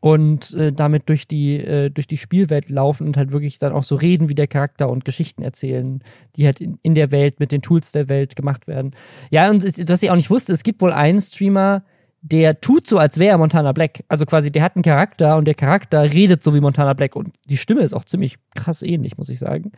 [0.00, 3.82] und äh, damit durch die, äh, durch die Spielwelt laufen und halt wirklich dann auch
[3.82, 6.02] so reden wie der Charakter und Geschichten erzählen,
[6.36, 8.94] die halt in, in der Welt mit den Tools der Welt gemacht werden.
[9.30, 11.82] Ja, und dass ich auch nicht wusste, es gibt wohl einen Streamer,
[12.26, 14.02] der tut so, als wäre er Montana Black.
[14.08, 17.34] Also quasi, der hat einen Charakter und der Charakter redet so wie Montana Black und
[17.50, 19.72] die Stimme ist auch ziemlich krass ähnlich, muss ich sagen.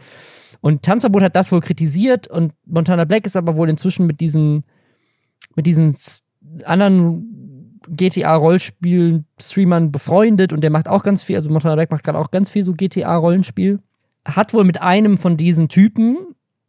[0.60, 4.62] Und Tanzverbot hat das wohl kritisiert und Montana Black ist aber wohl inzwischen mit diesen,
[5.56, 5.96] mit diesen
[6.64, 12.30] anderen GTA-Rollspiel-Streamern befreundet und der macht auch ganz viel, also Montana Black macht gerade auch
[12.30, 13.80] ganz viel so GTA-Rollenspiel.
[14.24, 16.16] Hat wohl mit einem von diesen Typen,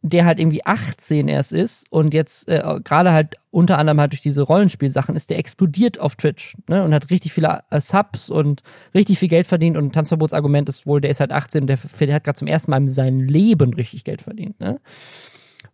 [0.02, 4.20] der halt irgendwie 18 erst ist und jetzt äh, gerade halt unter anderem halt durch
[4.20, 8.62] diese Rollenspielsachen ist der explodiert auf Twitch ne, und hat richtig viele äh, Subs und
[8.94, 12.14] richtig viel Geld verdient und Tanzverbotsargument ist wohl, der ist halt 18 und der, der
[12.14, 14.60] hat gerade zum ersten Mal in seinem Leben richtig Geld verdient.
[14.60, 14.80] Ne?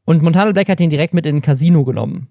[0.06, 2.28] Und Montana Black hat ihn direkt mit in ein Casino genommen.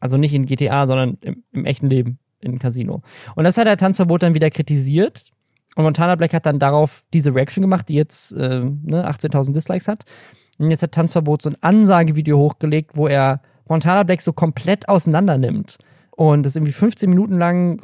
[0.00, 3.02] Also nicht in GTA, sondern im, im echten Leben in ein Casino.
[3.34, 5.30] Und das hat der Tanzverbot dann wieder kritisiert.
[5.74, 9.88] Und Montana Black hat dann darauf diese Reaction gemacht, die jetzt äh, ne, 18.000 Dislikes
[9.88, 10.04] hat.
[10.58, 15.38] Und jetzt hat Tanzverbot so ein Ansagevideo hochgelegt, wo er Montana Black so komplett auseinander
[15.38, 15.78] nimmt.
[16.10, 17.82] Und das irgendwie 15 Minuten lang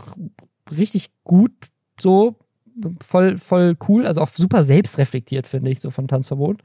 [0.71, 1.53] richtig gut
[2.01, 2.37] so,
[3.03, 6.63] voll, voll cool, also auch super selbstreflektiert, finde ich, so von Tanzverbot.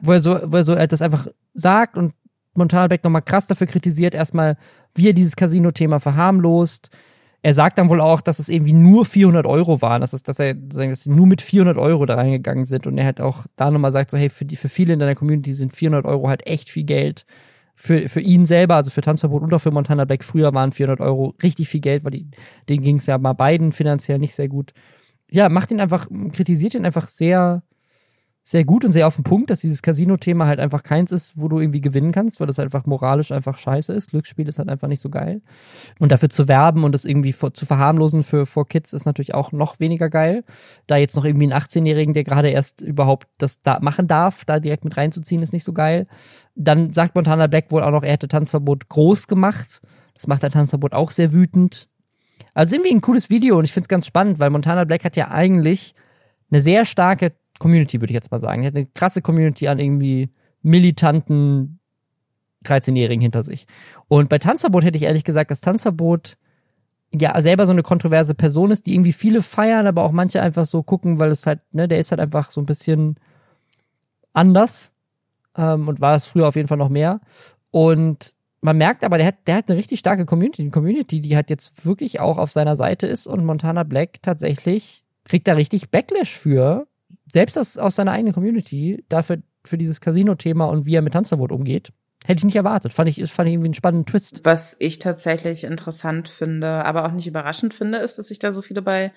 [0.00, 2.14] Wo er so, wo er so das einfach sagt und
[2.54, 4.56] Montana Black nochmal krass dafür kritisiert, erstmal,
[4.94, 6.90] wie er dieses Casino-Thema verharmlost,
[7.42, 10.38] er sagt dann wohl auch, dass es irgendwie nur 400 Euro waren, dass, es, dass
[10.38, 13.70] er dass sie nur mit 400 Euro da reingegangen sind und er hat auch da
[13.70, 16.46] nochmal sagt, so hey, für, die, für viele in deiner Community sind 400 Euro halt
[16.46, 17.24] echt viel Geld.
[17.74, 21.00] Für, für ihn selber, also für Tanzverbot und auch für Montana Black, früher waren 400
[21.00, 22.26] Euro richtig viel Geld, weil die,
[22.68, 24.74] denen ging es ja mal beiden finanziell nicht sehr gut.
[25.30, 27.62] Ja, macht ihn einfach, kritisiert ihn einfach sehr,
[28.50, 31.46] sehr gut und sehr auf den Punkt, dass dieses Casino-Thema halt einfach keins ist, wo
[31.46, 34.10] du irgendwie gewinnen kannst, weil das einfach moralisch einfach scheiße ist.
[34.10, 35.40] Glücksspiel ist halt einfach nicht so geil.
[36.00, 39.34] Und dafür zu werben und das irgendwie vor, zu verharmlosen für, für Kids ist natürlich
[39.34, 40.42] auch noch weniger geil.
[40.88, 44.58] Da jetzt noch irgendwie einen 18-Jährigen, der gerade erst überhaupt das da machen darf, da
[44.58, 46.08] direkt mit reinzuziehen, ist nicht so geil.
[46.56, 49.80] Dann sagt Montana Black wohl auch noch, er hätte Tanzverbot groß gemacht.
[50.14, 51.86] Das macht ein Tanzverbot auch sehr wütend.
[52.52, 55.14] Also irgendwie ein cooles Video und ich finde es ganz spannend, weil Montana Black hat
[55.14, 55.94] ja eigentlich
[56.50, 58.62] eine sehr starke Community, würde ich jetzt mal sagen.
[58.62, 60.30] Er hat eine krasse Community an irgendwie
[60.62, 61.78] militanten
[62.64, 63.66] 13-Jährigen hinter sich.
[64.08, 66.36] Und bei Tanzverbot hätte ich ehrlich gesagt, dass Tanzverbot
[67.14, 70.64] ja selber so eine kontroverse Person ist, die irgendwie viele feiern, aber auch manche einfach
[70.64, 73.16] so gucken, weil es halt, ne, der ist halt einfach so ein bisschen
[74.32, 74.92] anders
[75.56, 77.20] ähm, und war es früher auf jeden Fall noch mehr.
[77.70, 81.34] Und man merkt aber, der hat, der hat eine richtig starke Community, eine Community, die
[81.34, 85.90] halt jetzt wirklich auch auf seiner Seite ist und Montana Black tatsächlich kriegt da richtig
[85.90, 86.86] Backlash für,
[87.30, 91.52] selbst aus, aus seiner eigenen Community dafür für dieses Casino-Thema und wie er mit Tanzverbot
[91.52, 91.92] umgeht.
[92.24, 92.92] Hätte ich nicht erwartet.
[92.92, 94.40] Fand ich, fand ich irgendwie einen spannenden Twist.
[94.44, 98.60] Was ich tatsächlich interessant finde, aber auch nicht überraschend finde, ist, dass sich da so
[98.60, 99.12] viele bei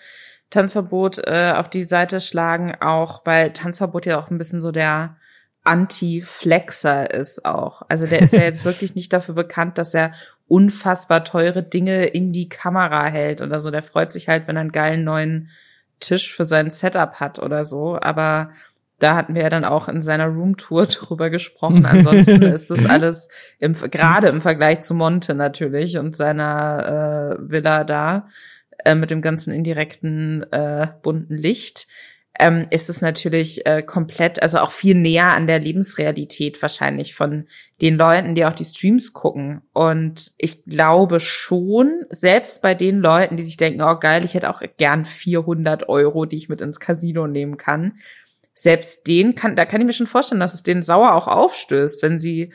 [0.52, 5.18] Tanzverbot äh, auf die Seite schlagen, auch weil Tanzverbot ja auch ein bisschen so der
[5.64, 7.84] Anti-Flexer ist auch.
[7.88, 10.12] Also der ist ja jetzt wirklich nicht dafür bekannt, dass er
[10.48, 13.72] unfassbar teure Dinge in die Kamera hält oder so.
[13.72, 15.50] Der freut sich halt, wenn er einen geilen neuen
[16.00, 17.98] Tisch für sein Setup hat oder so.
[18.00, 18.50] Aber
[19.00, 21.86] da hatten wir ja dann auch in seiner Roomtour drüber gesprochen.
[21.86, 23.28] Ansonsten ist das alles
[23.60, 28.28] im, gerade im Vergleich zu Monte natürlich und seiner äh, Villa da
[28.86, 31.88] äh, mit dem ganzen indirekten äh, bunten Licht
[32.40, 37.46] ähm, ist es natürlich äh, komplett, also auch viel näher an der Lebensrealität wahrscheinlich von
[37.82, 39.62] den Leuten, die auch die Streams gucken.
[39.72, 44.50] Und ich glaube schon, selbst bei den Leuten, die sich denken, oh geil, ich hätte
[44.50, 47.94] auch gern 400 Euro, die ich mit ins Casino nehmen kann,
[48.56, 52.02] selbst den kann, da kann ich mir schon vorstellen, dass es denen sauer auch aufstößt,
[52.04, 52.52] wenn sie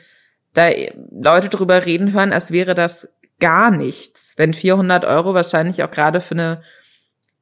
[0.53, 0.69] da
[1.11, 4.33] Leute drüber reden hören, als wäre das gar nichts.
[4.35, 6.61] Wenn 400 Euro wahrscheinlich auch gerade für eine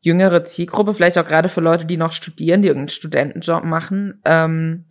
[0.02, 4.86] jüngere Zielgruppe, vielleicht auch gerade für Leute, die noch studieren, die irgendeinen Studentenjob machen, ähm,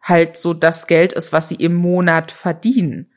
[0.00, 3.12] halt so das Geld ist, was sie im Monat verdienen.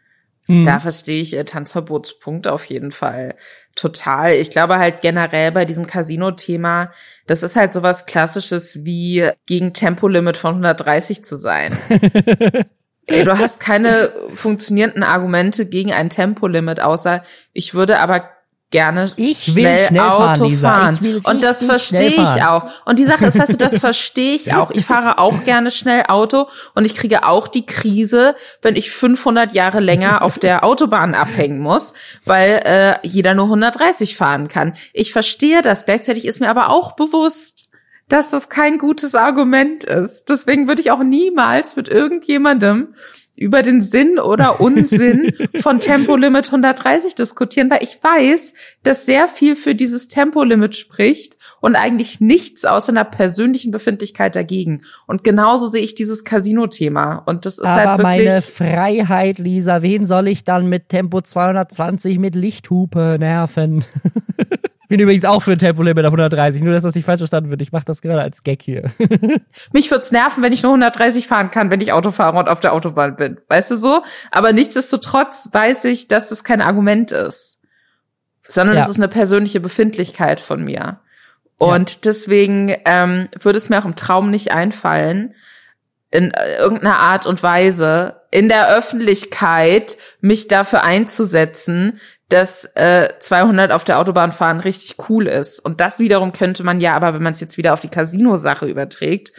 [0.48, 0.63] Mhm.
[0.63, 3.36] Da verstehe ich äh, Tanzverbotspunkt auf jeden Fall
[3.76, 4.34] total.
[4.34, 6.91] Ich glaube halt generell bei diesem Casino-Thema,
[7.26, 11.76] das ist halt sowas Klassisches wie gegen Tempolimit von 130 zu sein.
[13.08, 18.32] Ey, du hast keine funktionierenden Argumente gegen ein Tempolimit, außer ich würde aber
[18.75, 20.97] gerne ich schnell, schnell Auto fahren.
[20.97, 21.21] fahren.
[21.23, 22.69] Und das verstehe ich auch.
[22.83, 24.69] Und die Sache ist, weißt du, das verstehe ich auch.
[24.71, 29.53] Ich fahre auch gerne schnell Auto und ich kriege auch die Krise, wenn ich 500
[29.53, 31.93] Jahre länger auf der Autobahn abhängen muss,
[32.25, 34.73] weil äh, jeder nur 130 fahren kann.
[34.91, 35.85] Ich verstehe das.
[35.85, 37.69] Gleichzeitig ist mir aber auch bewusst,
[38.09, 40.27] dass das kein gutes Argument ist.
[40.27, 42.93] Deswegen würde ich auch niemals mit irgendjemandem
[43.36, 49.56] über den Sinn oder Unsinn von Tempolimit 130 diskutieren, weil ich weiß, dass sehr viel
[49.56, 54.82] für dieses Tempolimit spricht und eigentlich nichts außer einer persönlichen Befindlichkeit dagegen.
[55.08, 57.24] Und genauso sehe ich dieses Casino-Thema.
[57.26, 58.28] Und das ist Aber halt wirklich.
[58.28, 63.84] meine Freiheit, Lisa, wen soll ich dann mit Tempo 220 mit Lichthupe nerven?
[64.88, 67.62] bin übrigens auch für ein Tempolimit auf 130, nur dass das nicht falsch verstanden wird.
[67.62, 68.91] Ich mache das gerade als Gag hier.
[69.74, 72.50] Mich würde es nerven, wenn ich nur 130 fahren kann, wenn ich Auto fahre und
[72.50, 73.39] auf der Autobahn bin.
[73.48, 74.04] Weißt du so?
[74.32, 77.60] Aber nichtsdestotrotz weiß ich, dass das kein Argument ist.
[78.48, 81.00] Sondern es ist eine persönliche Befindlichkeit von mir.
[81.58, 81.98] Und ja.
[82.04, 85.34] deswegen ähm, würde es mir auch im Traum nicht einfallen,
[86.12, 93.71] in äh, irgendeiner Art und Weise in der Öffentlichkeit mich dafür einzusetzen, dass äh, 200
[93.71, 95.59] auf der Autobahn fahren richtig cool ist.
[95.59, 98.65] Und das wiederum könnte man ja, aber wenn man es jetzt wieder auf die Casino-Sache
[98.65, 99.31] überträgt,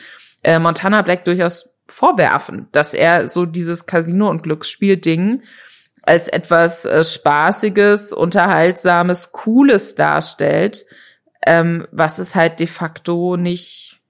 [0.42, 5.42] äh, Montana Black durchaus vorwerfen, dass er so dieses Casino- und Glücksspiel-Ding
[6.02, 10.86] als etwas äh, Spaßiges, Unterhaltsames, Cooles darstellt,
[11.44, 14.00] ähm, was es halt de facto nicht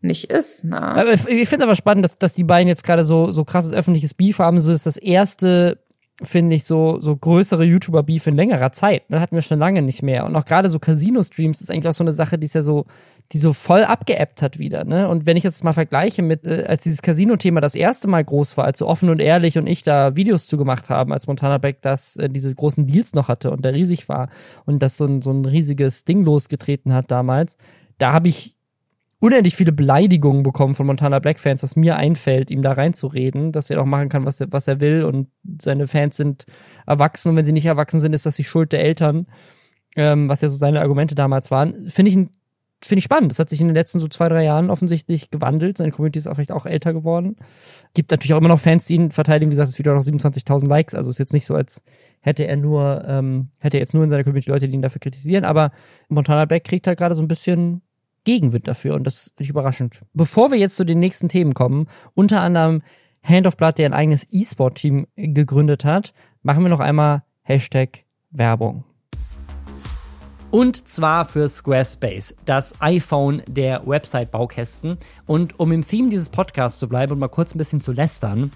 [0.00, 0.64] nicht ist.
[0.64, 1.04] Ne?
[1.26, 4.14] Ich finde es aber spannend, dass, dass die beiden jetzt gerade so, so krasses öffentliches
[4.14, 4.60] Beef haben.
[4.60, 5.78] So ist das erste
[6.22, 9.02] finde ich, so, so größere YouTuber-Beef in längerer Zeit.
[9.08, 10.24] Das hatten wir schon lange nicht mehr.
[10.24, 12.86] Und auch gerade so Casino-Streams ist eigentlich auch so eine Sache, die ist ja so,
[13.32, 14.84] die so voll abgeebbt hat wieder.
[14.84, 15.08] Ne?
[15.08, 18.56] Und wenn ich das mal vergleiche mit, äh, als dieses Casino-Thema das erste Mal groß
[18.56, 21.58] war, als so offen und ehrlich und ich da Videos zu gemacht haben, als Montana
[21.58, 24.30] Beck das, äh, diese großen Deals noch hatte und der riesig war
[24.64, 27.58] und das so ein, so ein riesiges Ding losgetreten hat damals,
[27.98, 28.55] da habe ich
[29.18, 33.70] unendlich viele Beleidigungen bekommen von Montana Black Fans, was mir einfällt, ihm da reinzureden, dass
[33.70, 35.28] er auch machen kann, was er, was er will und
[35.60, 36.46] seine Fans sind
[36.86, 39.26] erwachsen und wenn sie nicht erwachsen sind, ist das die Schuld der Eltern,
[39.96, 41.88] ähm, was ja so seine Argumente damals waren.
[41.88, 43.32] Finde ich, finde ich spannend.
[43.32, 45.78] Das hat sich in den letzten so zwei, drei Jahren offensichtlich gewandelt.
[45.78, 47.36] Seine Community ist auch vielleicht auch älter geworden.
[47.94, 49.50] Gibt natürlich auch immer noch Fans, die ihn verteidigen.
[49.50, 51.82] Wie gesagt, das Video hat noch 27.000 Likes, also ist jetzt nicht so, als
[52.20, 55.00] hätte er nur, ähm, hätte er jetzt nur in seiner Community Leute, die ihn dafür
[55.00, 55.44] kritisieren.
[55.44, 55.72] Aber
[56.08, 57.82] Montana Black kriegt halt gerade so ein bisschen
[58.26, 60.02] Gegenwind dafür und das finde ich überraschend.
[60.12, 62.82] Bevor wir jetzt zu den nächsten Themen kommen, unter anderem
[63.22, 66.12] Hand of Blood, der ein eigenes E-Sport-Team gegründet hat,
[66.42, 68.84] machen wir noch einmal Hashtag Werbung.
[70.50, 74.98] Und zwar für Squarespace, das iPhone der Website-Baukästen.
[75.26, 78.50] Und um im Theme dieses Podcasts zu bleiben und mal kurz ein bisschen zu lästern,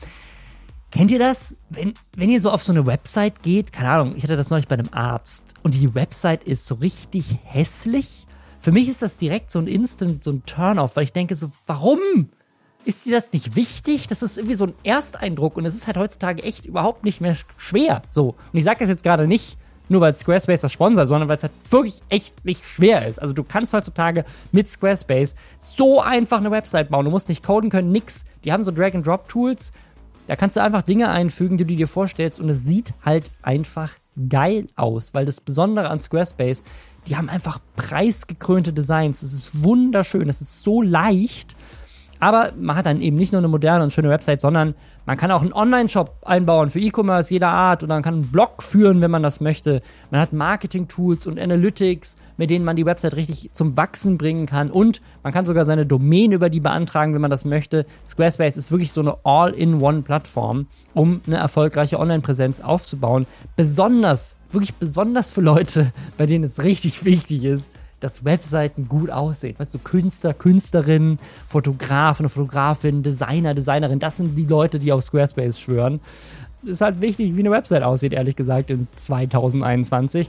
[0.91, 1.55] Kennt ihr das?
[1.69, 4.67] Wenn, wenn ihr so auf so eine Website geht, keine Ahnung, ich hatte das neulich
[4.67, 8.27] bei einem Arzt und die Website ist so richtig hässlich
[8.61, 11.51] für mich ist das direkt so ein Instant, so ein Turn-off, weil ich denke so,
[11.67, 12.29] warum?
[12.85, 14.07] Ist dir das nicht wichtig?
[14.07, 17.37] Das ist irgendwie so ein Ersteindruck und es ist halt heutzutage echt überhaupt nicht mehr
[17.59, 18.01] schwer.
[18.11, 18.37] So.
[18.53, 19.59] Und ich sage das jetzt gerade nicht,
[19.91, 23.21] nur weil Squarespace das sponsert, sondern weil es halt wirklich echt nicht schwer ist.
[23.21, 27.05] Also du kannst heutzutage mit Squarespace so einfach eine Website bauen.
[27.05, 28.25] Du musst nicht coden können, nix.
[28.45, 29.73] Die haben so Drag-and-Drop-Tools.
[30.27, 33.91] Da kannst du einfach Dinge einfügen, die du dir vorstellst und es sieht halt einfach
[34.29, 36.63] geil aus, weil das Besondere an Squarespace
[37.07, 39.23] die haben einfach preisgekrönte Designs.
[39.23, 41.57] Es ist wunderschön, es ist so leicht.
[42.19, 44.75] Aber man hat dann eben nicht nur eine moderne und schöne Website, sondern
[45.07, 48.63] man kann auch einen Online-Shop einbauen für E-Commerce jeder Art oder man kann einen Blog
[48.63, 49.83] führen, wenn man das möchte.
[50.11, 54.71] Man hat Marketing-Tools und Analytics, mit denen man die Website richtig zum Wachsen bringen kann
[54.71, 57.87] und man kann sogar seine Domain über die beantragen, wenn man das möchte.
[58.05, 63.27] Squarespace ist wirklich so eine All-in-One-Plattform, um eine erfolgreiche Online-Präsenz aufzubauen.
[63.57, 67.71] Besonders, wirklich besonders für Leute, bei denen es richtig wichtig ist,
[68.01, 69.55] dass Webseiten gut aussehen.
[69.59, 75.61] Weißt du, Künstler, Künstlerinnen, Fotografen, Fotografin, Designer, Designerin, das sind die Leute, die auf Squarespace
[75.61, 76.01] schwören.
[76.63, 80.29] Ist halt wichtig, wie eine Website aussieht, ehrlich gesagt, in 2021.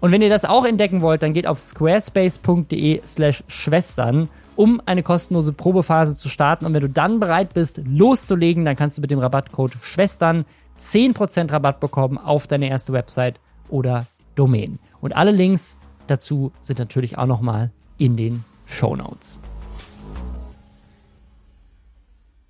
[0.00, 5.02] Und wenn ihr das auch entdecken wollt, dann geht auf squarespace.de slash Schwestern, um eine
[5.02, 6.66] kostenlose Probephase zu starten.
[6.66, 10.44] Und wenn du dann bereit bist, loszulegen, dann kannst du mit dem Rabattcode Schwestern
[10.80, 14.78] 10% Rabatt bekommen auf deine erste Website oder Domain.
[15.00, 15.77] Und alle Links
[16.10, 19.40] dazu sind natürlich auch nochmal in den Show Notes.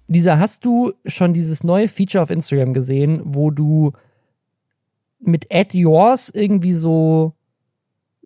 [0.08, 3.92] Lisa, hast du schon dieses neue Feature auf Instagram gesehen, wo du
[5.20, 7.34] mit Add Yours irgendwie so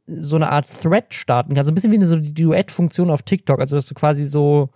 [0.07, 1.69] so eine Art Thread starten kannst?
[1.69, 4.71] ein bisschen wie eine so Duett-Funktion auf TikTok, also dass du quasi so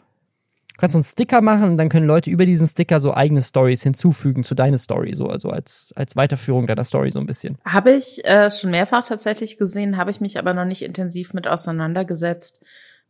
[0.76, 3.40] Du kannst so einen Sticker machen und dann können Leute über diesen Sticker so eigene
[3.40, 7.56] Stories hinzufügen zu deiner Story, so also als als Weiterführung deiner Story so ein bisschen.
[7.64, 11.48] Habe ich äh, schon mehrfach tatsächlich gesehen, habe ich mich aber noch nicht intensiv mit
[11.48, 12.62] auseinandergesetzt,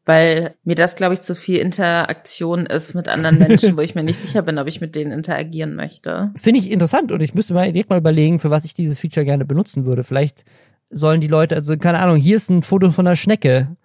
[0.04, 4.04] weil mir das glaube ich zu viel Interaktion ist mit anderen Menschen, wo ich mir
[4.04, 6.30] nicht sicher bin, ob ich mit denen interagieren möchte.
[6.36, 9.26] Finde ich interessant und ich müsste mal direkt mal überlegen, für was ich dieses Feature
[9.26, 10.04] gerne benutzen würde.
[10.04, 10.44] Vielleicht
[10.90, 13.76] sollen die Leute, also keine Ahnung, hier ist ein Foto von einer Schnecke.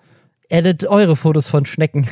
[0.51, 2.07] Edit eure Fotos von Schnecken.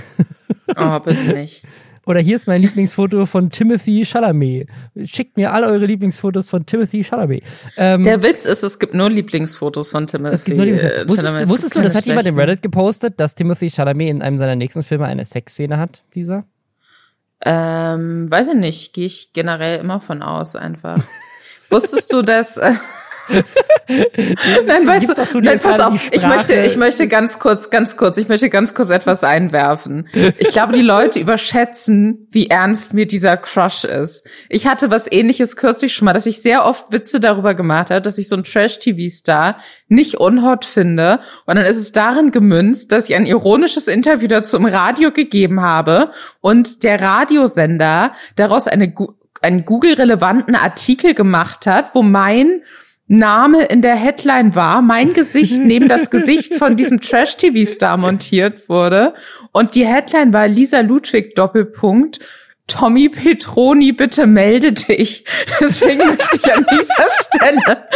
[0.78, 1.64] Oh, bitte nicht.
[2.06, 4.68] Oder hier ist mein Lieblingsfoto von Timothy Chalamet.
[5.04, 7.44] Schickt mir alle eure Lieblingsfotos von Timothy Chalamet.
[7.78, 10.36] Ähm, Der Witz ist, es gibt nur Lieblingsfotos von Timothy.
[10.36, 11.12] Es gibt nur Lieblingsfotos.
[11.12, 14.56] Wusstest, wusstest du, das hat jemand im Reddit gepostet, dass Timothy Chalamet in einem seiner
[14.56, 16.46] nächsten Filme eine Sexszene hat, Lisa?
[17.46, 18.94] Ähm, weiß ich nicht.
[18.94, 21.04] Gehe ich generell immer von aus einfach.
[21.70, 22.58] Wusstest du, dass...
[22.58, 22.72] Äh,
[24.66, 28.18] nein, weißt du, zu, nein, pass auf, ich möchte, ich möchte ganz kurz, ganz kurz,
[28.18, 30.10] ich möchte ganz kurz etwas einwerfen.
[30.38, 34.28] Ich glaube, die Leute überschätzen, wie ernst mir dieser Crush ist.
[34.50, 38.02] Ich hatte was ähnliches kürzlich schon mal, dass ich sehr oft Witze darüber gemacht habe,
[38.02, 39.58] dass ich so einen Trash-TV-Star
[39.88, 41.20] nicht unhot finde.
[41.46, 45.62] Und dann ist es darin gemünzt, dass ich ein ironisches Interview dazu im Radio gegeben
[45.62, 46.10] habe
[46.42, 48.94] und der Radiosender daraus eine,
[49.42, 52.62] einen Google-relevanten Artikel gemacht hat, wo mein
[53.10, 59.14] Name in der Headline war, mein Gesicht neben das Gesicht von diesem Trash-TV-Star montiert wurde.
[59.51, 62.20] Und die Headline war Lisa Ludwig Doppelpunkt.
[62.68, 65.26] Tommy Petroni, bitte melde dich.
[65.60, 67.88] Deswegen möchte ich an dieser Stelle.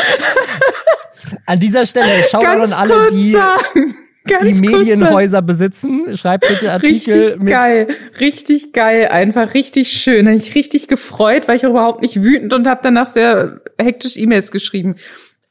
[1.46, 3.96] An dieser Stelle schauen wir an alle, die, sagen
[4.26, 6.16] Ganz die Medienhäuser besitzen.
[6.16, 7.14] Schreibt bitte Artikel.
[7.14, 7.88] Richtig geil,
[8.20, 10.28] richtig geil, einfach richtig schön.
[10.28, 14.52] Habe ich richtig gefreut, weil ich überhaupt nicht wütend und habe danach sehr hektisch E-Mails
[14.52, 14.96] geschrieben.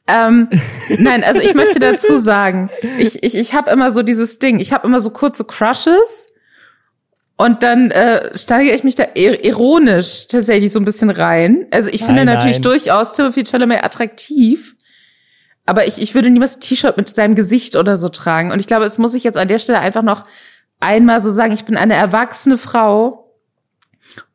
[0.07, 0.49] Ähm,
[0.97, 4.73] nein, also ich möchte dazu sagen, ich, ich, ich habe immer so dieses Ding, ich
[4.73, 6.27] habe immer so kurze Crushes
[7.37, 11.67] und dann äh, steige ich mich da ironisch tatsächlich so ein bisschen rein.
[11.71, 14.75] Also ich finde nein, natürlich durchaus Timothy Chalamet attraktiv.
[15.65, 18.51] Aber ich, ich würde niemals ein T-Shirt mit seinem Gesicht oder so tragen.
[18.51, 20.25] Und ich glaube, es muss ich jetzt an der Stelle einfach noch
[20.79, 23.22] einmal so sagen, ich bin eine erwachsene Frau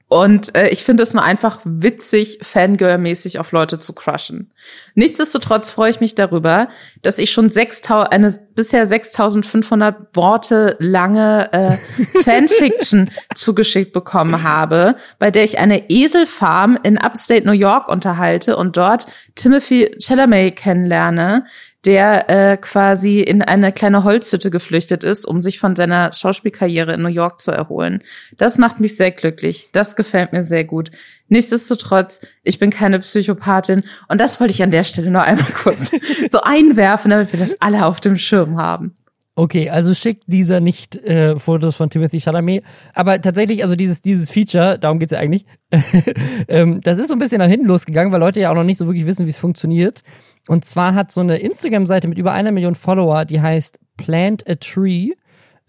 [0.09, 4.51] und äh, ich finde es nur einfach witzig, Fangirl-mäßig auf Leute zu crushen.
[4.95, 6.69] Nichtsdestotrotz freue ich mich darüber,
[7.03, 11.77] dass ich schon 6000, eine bisher 6500 Worte lange äh,
[12.23, 18.79] Fanfiction zugeschickt bekommen habe, bei der ich eine Eselfarm in Upstate New York unterhalte und
[18.79, 21.45] dort Timothy Chalamet kennenlerne,
[21.89, 27.01] der äh, quasi in eine kleine Holzhütte geflüchtet ist, um sich von seiner Schauspielkarriere in
[27.01, 28.03] New York zu erholen.
[28.37, 29.71] Das macht mich sehr glücklich.
[29.73, 30.91] Das gefällt mir sehr gut.
[31.29, 35.91] Nichtsdestotrotz, ich bin keine Psychopathin und das wollte ich an der Stelle noch einmal kurz
[36.31, 38.95] so einwerfen, damit wir das alle auf dem Schirm haben.
[39.35, 42.65] Okay, also schickt dieser nicht äh, Fotos von Timothy Chalamet.
[42.93, 45.47] Aber tatsächlich, also dieses, dieses Feature, darum geht's ja eigentlich,
[46.49, 48.77] ähm, das ist so ein bisschen nach hinten losgegangen, weil Leute ja auch noch nicht
[48.77, 50.03] so wirklich wissen, wie es funktioniert.
[50.49, 54.55] Und zwar hat so eine Instagram-Seite mit über einer Million Follower, die heißt Plant a
[54.55, 55.13] Tree,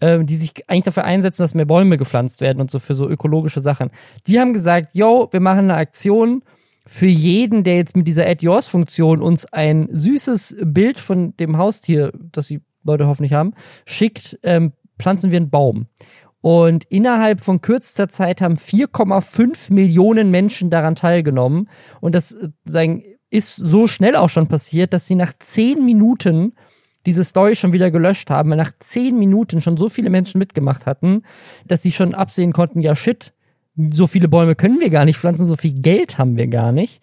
[0.00, 3.08] äh, die sich eigentlich dafür einsetzen, dass mehr Bäume gepflanzt werden und so für so
[3.08, 3.90] ökologische Sachen.
[4.26, 6.42] Die haben gesagt, yo, wir machen eine Aktion
[6.86, 11.58] für jeden, der jetzt mit dieser Add Yours Funktion uns ein süßes Bild von dem
[11.58, 13.52] Haustier, das die Leute hoffentlich haben,
[13.84, 15.86] schickt, ähm, pflanzen wir einen Baum.
[16.40, 21.68] Und innerhalb von kürzester Zeit haben 4,5 Millionen Menschen daran teilgenommen.
[22.00, 26.54] Und das äh, sagen, ist so schnell auch schon passiert, dass sie nach zehn Minuten
[27.06, 30.86] diese Story schon wieder gelöscht haben, weil nach zehn Minuten schon so viele Menschen mitgemacht
[30.86, 31.22] hatten,
[31.66, 33.32] dass sie schon absehen konnten, ja shit,
[33.76, 37.02] so viele Bäume können wir gar nicht pflanzen, so viel Geld haben wir gar nicht.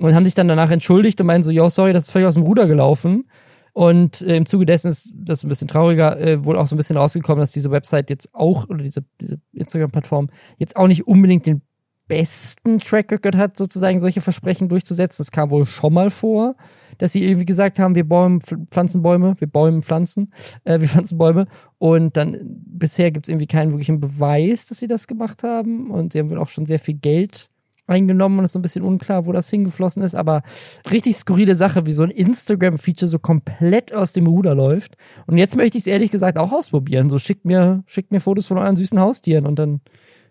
[0.00, 2.34] Und haben sich dann danach entschuldigt und meinen so, yo, sorry, das ist völlig aus
[2.34, 3.28] dem Ruder gelaufen.
[3.72, 6.78] Und äh, im Zuge dessen ist das ein bisschen trauriger, äh, wohl auch so ein
[6.78, 11.46] bisschen rausgekommen, dass diese Website jetzt auch, oder diese, diese Instagram-Plattform, jetzt auch nicht unbedingt
[11.46, 11.62] den
[12.08, 15.18] besten Track Record hat, sozusagen solche Versprechen durchzusetzen.
[15.18, 16.56] Das kam wohl schon mal vor,
[16.98, 20.32] dass sie irgendwie gesagt haben, wir Bäumen, pflanzen Bäume, wir Bäumen pflanzen,
[20.64, 21.46] äh, wir pflanzen Bäume.
[21.78, 25.90] Und dann bisher gibt es irgendwie keinen wirklichen Beweis, dass sie das gemacht haben.
[25.90, 27.50] Und sie haben wohl auch schon sehr viel Geld
[27.88, 30.42] eingenommen und es ist so ein bisschen unklar, wo das hingeflossen ist, aber
[30.90, 34.96] richtig skurrile Sache, wie so ein Instagram-Feature so komplett aus dem Ruder läuft.
[35.26, 37.08] Und jetzt möchte ich es ehrlich gesagt auch ausprobieren.
[37.08, 39.80] So schickt mir, schickt mir Fotos von euren süßen Haustieren und dann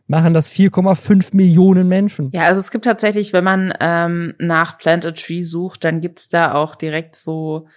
[0.07, 2.31] machen das 4,5 Millionen Menschen.
[2.33, 6.29] Ja, also es gibt tatsächlich, wenn man ähm, nach Plant a Tree sucht, dann gibt's
[6.29, 7.67] da auch direkt so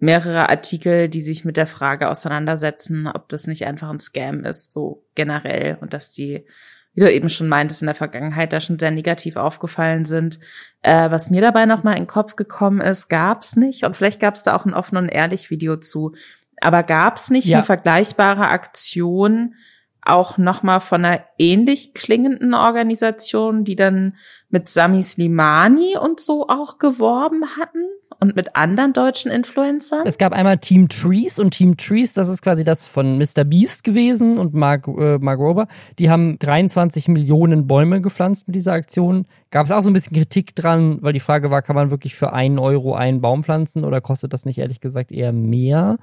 [0.00, 4.72] mehrere Artikel, die sich mit der Frage auseinandersetzen, ob das nicht einfach ein Scam ist,
[4.72, 6.44] so generell und dass die
[6.98, 10.40] wie du eben schon meintest, in der Vergangenheit da schon sehr negativ aufgefallen sind.
[10.82, 14.42] Äh, was mir dabei nochmal in den Kopf gekommen ist, gab's nicht, und vielleicht gab's
[14.42, 16.16] da auch ein offen und ehrlich Video zu,
[16.60, 17.58] aber gab's nicht ja.
[17.58, 19.54] eine vergleichbare Aktion,
[20.08, 24.14] auch nochmal von einer ähnlich klingenden Organisation, die dann
[24.50, 27.84] mit Sami Slimani und so auch geworben hatten
[28.20, 30.02] und mit anderen deutschen Influencern?
[30.04, 33.44] Es gab einmal Team Trees und Team Trees, das ist quasi das von Mr.
[33.44, 35.68] Beast gewesen und Mark, äh, Mark Rober.
[35.98, 39.26] Die haben 23 Millionen Bäume gepflanzt mit dieser Aktion.
[39.50, 42.14] Gab es auch so ein bisschen Kritik dran, weil die Frage war, kann man wirklich
[42.14, 45.98] für einen Euro einen Baum pflanzen oder kostet das nicht ehrlich gesagt eher mehr?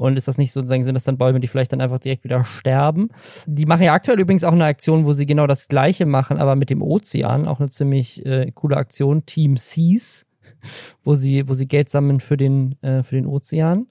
[0.00, 2.42] Und ist das nicht sozusagen, sind das dann Bäume, die vielleicht dann einfach direkt wieder
[2.46, 3.10] sterben?
[3.46, 6.56] Die machen ja aktuell übrigens auch eine Aktion, wo sie genau das Gleiche machen, aber
[6.56, 7.46] mit dem Ozean.
[7.46, 9.26] Auch eine ziemlich äh, coole Aktion.
[9.26, 10.24] Team Seas
[11.04, 13.88] wo sie, wo sie Geld sammeln für den, äh, für den Ozean.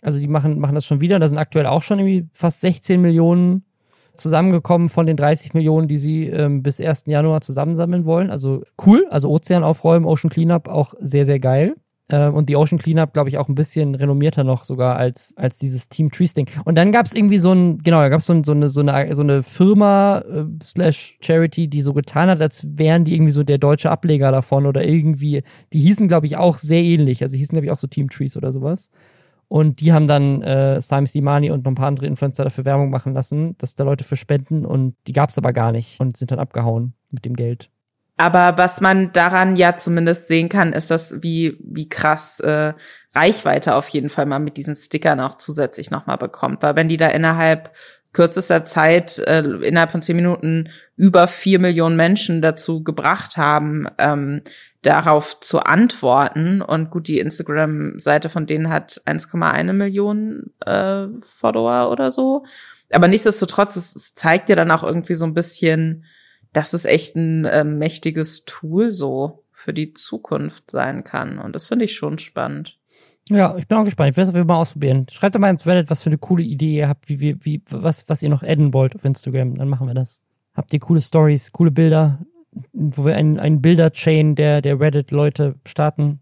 [0.00, 1.18] Also die machen, machen das schon wieder.
[1.18, 3.64] Da sind aktuell auch schon irgendwie fast 16 Millionen
[4.16, 7.04] zusammengekommen von den 30 Millionen, die sie ähm, bis 1.
[7.06, 8.30] Januar zusammensammeln wollen.
[8.30, 9.06] Also cool.
[9.10, 11.74] Also Ozean aufräumen, Ocean Cleanup auch sehr, sehr geil.
[12.10, 15.58] Ähm, und die Ocean Cleanup, glaube ich, auch ein bisschen renommierter noch sogar als, als
[15.58, 16.48] dieses Team Trees Ding.
[16.64, 18.80] Und dann gab es irgendwie so ein, genau, da gab es so, so, eine, so,
[18.80, 23.32] eine, so eine Firma äh, slash Charity, die so getan hat, als wären die irgendwie
[23.32, 25.42] so der deutsche Ableger davon oder irgendwie,
[25.72, 27.22] die hießen, glaube ich, auch sehr ähnlich.
[27.22, 28.90] Also hießen, glaube ich, auch so Team Trees oder sowas.
[29.48, 32.90] Und die haben dann äh, Simon Slimani und noch ein paar andere Influencer dafür Werbung
[32.90, 36.16] machen lassen, dass da Leute für spenden und die gab es aber gar nicht und
[36.16, 37.68] sind dann abgehauen mit dem Geld.
[38.20, 42.74] Aber was man daran ja zumindest sehen kann, ist das, wie, wie krass äh,
[43.14, 46.62] Reichweite auf jeden Fall mal mit diesen Stickern auch zusätzlich nochmal bekommt.
[46.62, 47.70] Weil wenn die da innerhalb
[48.12, 54.42] kürzester Zeit, äh, innerhalb von zehn Minuten über vier Millionen Menschen dazu gebracht haben, ähm,
[54.82, 56.60] darauf zu antworten.
[56.60, 62.44] Und gut, die Instagram-Seite von denen hat 1,1 Millionen äh, Follower oder so.
[62.92, 66.04] Aber nichtsdestotrotz, es, zeigt ja dann auch irgendwie so ein bisschen,
[66.52, 71.38] das ist echt ein äh, mächtiges Tool so für die Zukunft sein kann.
[71.38, 72.78] Und das finde ich schon spannend.
[73.28, 74.10] Ja, ich bin auch gespannt.
[74.10, 75.06] Ich werde es mal ausprobieren.
[75.10, 77.62] Schreibt doch mal ins Reddit, was für eine coole Idee ihr habt, wie, wie, wie,
[77.70, 79.54] was, was ihr noch adden wollt auf Instagram.
[79.54, 80.20] Dann machen wir das.
[80.54, 82.18] Habt ihr coole Stories, coole Bilder,
[82.72, 86.20] wo wir einen, einen Bilder-Chain der, der Reddit-Leute starten.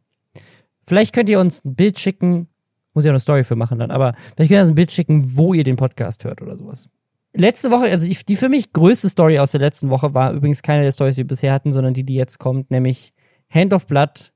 [0.87, 2.49] Vielleicht könnt ihr uns ein Bild schicken,
[2.93, 4.93] muss ich auch eine Story für machen dann, aber vielleicht könnt ihr uns ein Bild
[4.93, 6.91] schicken, wo ihr den Podcast hört oder sowas.
[7.35, 10.83] Letzte Woche, also die, für mich größte Story aus der letzten Woche war übrigens keine
[10.83, 13.13] der Stories, die wir bisher hatten, sondern die, die jetzt kommt, nämlich
[13.51, 14.33] Hand of Blood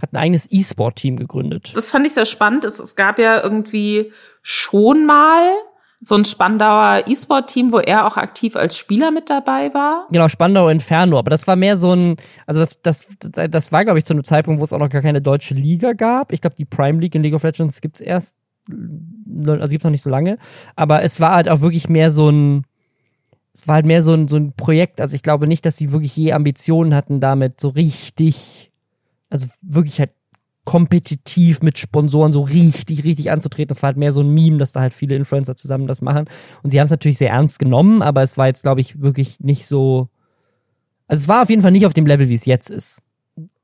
[0.00, 1.72] hat ein eigenes E-Sport-Team gegründet.
[1.74, 2.64] Das fand ich sehr spannend.
[2.64, 4.12] Es, es gab ja irgendwie
[4.42, 5.50] schon mal
[6.00, 10.06] so ein Spandauer E-Sport-Team, wo er auch aktiv als Spieler mit dabei war.
[10.10, 11.18] Genau, Spandau Inferno.
[11.18, 12.16] Aber das war mehr so ein,
[12.46, 15.02] also das, das, das war, glaube ich, zu einem Zeitpunkt, wo es auch noch gar
[15.02, 16.32] keine deutsche Liga gab.
[16.32, 18.36] Ich glaube, die Prime League in League of Legends gibt's erst
[18.68, 20.38] also gibt's noch nicht so lange,
[20.76, 22.64] aber es war halt auch wirklich mehr so ein,
[23.54, 25.00] es war halt mehr so ein, so ein Projekt.
[25.00, 28.70] Also ich glaube nicht, dass sie wirklich je Ambitionen hatten, damit so richtig,
[29.30, 30.10] also wirklich halt
[30.64, 33.68] kompetitiv mit Sponsoren so richtig, richtig anzutreten.
[33.68, 36.26] Das war halt mehr so ein Meme, dass da halt viele Influencer zusammen das machen.
[36.62, 39.40] Und sie haben es natürlich sehr ernst genommen, aber es war jetzt, glaube ich, wirklich
[39.40, 40.08] nicht so.
[41.06, 43.00] Also es war auf jeden Fall nicht auf dem Level, wie es jetzt ist.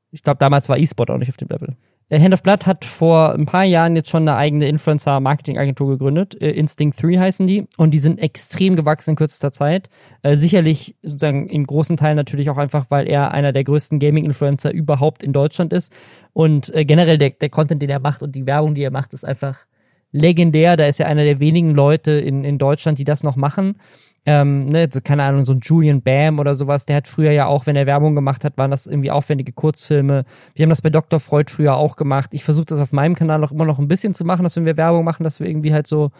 [0.09, 1.75] Ich glaube, damals war E-Sport auch nicht auf dem Level.
[2.09, 6.39] Äh, Hand of Blood hat vor ein paar Jahren jetzt schon eine eigene Influencer-Marketing-Agentur gegründet.
[6.41, 7.67] Äh, Instinct 3 heißen die.
[7.77, 9.89] Und die sind extrem gewachsen in kürzester Zeit.
[10.21, 14.71] Äh, sicherlich sozusagen in großen Teilen natürlich auch einfach, weil er einer der größten Gaming-Influencer
[14.71, 15.93] überhaupt in Deutschland ist.
[16.33, 19.23] Und generell der, der Content, den er macht und die Werbung, die er macht, ist
[19.23, 19.65] einfach
[20.11, 20.75] legendär.
[20.75, 23.79] Da ist er einer der wenigen Leute in, in Deutschland, die das noch machen.
[24.25, 27.45] Ähm, ne, so, keine Ahnung, so ein Julian Bam oder sowas, der hat früher ja
[27.45, 30.25] auch, wenn er Werbung gemacht hat, waren das irgendwie aufwendige Kurzfilme.
[30.55, 31.19] Wir haben das bei Dr.
[31.19, 32.31] Freud früher auch gemacht.
[32.33, 34.65] Ich versuche das auf meinem Kanal auch immer noch ein bisschen zu machen, dass wenn
[34.65, 36.11] wir Werbung machen, dass wir irgendwie halt so,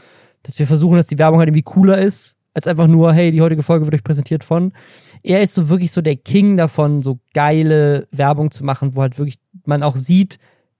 [0.43, 3.41] dass wir versuchen, dass die Werbung halt irgendwie cooler ist, als einfach nur, hey, die
[3.41, 4.71] heutige Folge wird euch präsentiert von.
[5.23, 9.17] Er ist so wirklich so der King davon, so geile Werbung zu machen, wo halt
[9.17, 10.37] wirklich man auch sieht,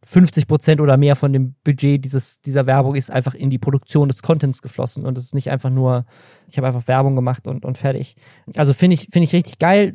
[0.08, 4.08] 50 Prozent oder mehr von dem Budget dieses, dieser Werbung ist einfach in die Produktion
[4.08, 6.06] des Contents geflossen und es ist nicht einfach nur,
[6.48, 8.16] ich habe einfach Werbung gemacht und, und fertig.
[8.56, 9.94] Also finde ich, finde ich richtig geil.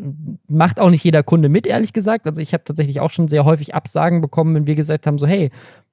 [0.49, 2.27] Macht auch nicht jeder Kunde mit, ehrlich gesagt.
[2.27, 5.29] Also ich habe tatsächlich auch schon sehr häufig Absagen bekommen, wenn wir gesagt haben, so,
[5.29, 5.49] hey,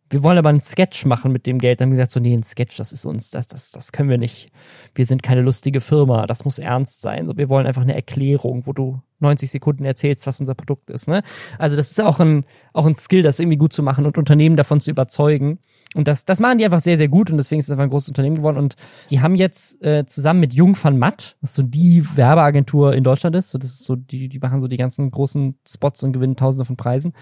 [0.10, 1.80] wir wollen aber einen Sketch machen mit dem Geld.
[1.80, 4.10] Dann haben wir gesagt, so, nee, ein Sketch, das ist uns, das, das, das können
[4.10, 4.50] wir nicht.
[4.96, 7.32] Wir sind keine lustige Firma, das muss ernst sein.
[7.38, 11.08] wir wollen einfach eine Erklärung, wo du 90 Sekunden erzählst, was unser Produkt ist.
[11.08, 11.22] Ne?
[11.58, 14.56] Also das ist auch ein, auch ein Skill, das irgendwie gut zu machen und Unternehmen
[14.56, 15.60] davon zu überzeugen.
[15.96, 17.90] Und das, das machen die einfach sehr, sehr gut und deswegen ist es einfach ein
[17.90, 18.58] großes Unternehmen geworden.
[18.58, 18.76] Und
[19.10, 23.36] die haben jetzt äh, zusammen mit Jung van Matt, was so die Werbeagentur in Deutschland
[23.36, 26.36] ist, so das ist so, die, die machen so die ganzen großen Spots und gewinnen
[26.36, 27.14] tausende von Preisen.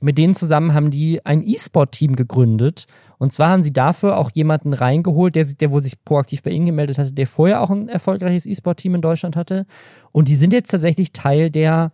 [0.00, 2.86] Mit denen zusammen haben die ein E-Sport-Team gegründet.
[3.22, 6.66] Und zwar haben sie dafür auch jemanden reingeholt, der, der wohl sich proaktiv bei ihnen
[6.66, 9.64] gemeldet hatte, der vorher auch ein erfolgreiches E-Sport-Team in Deutschland hatte.
[10.10, 11.92] Und die sind jetzt tatsächlich Teil der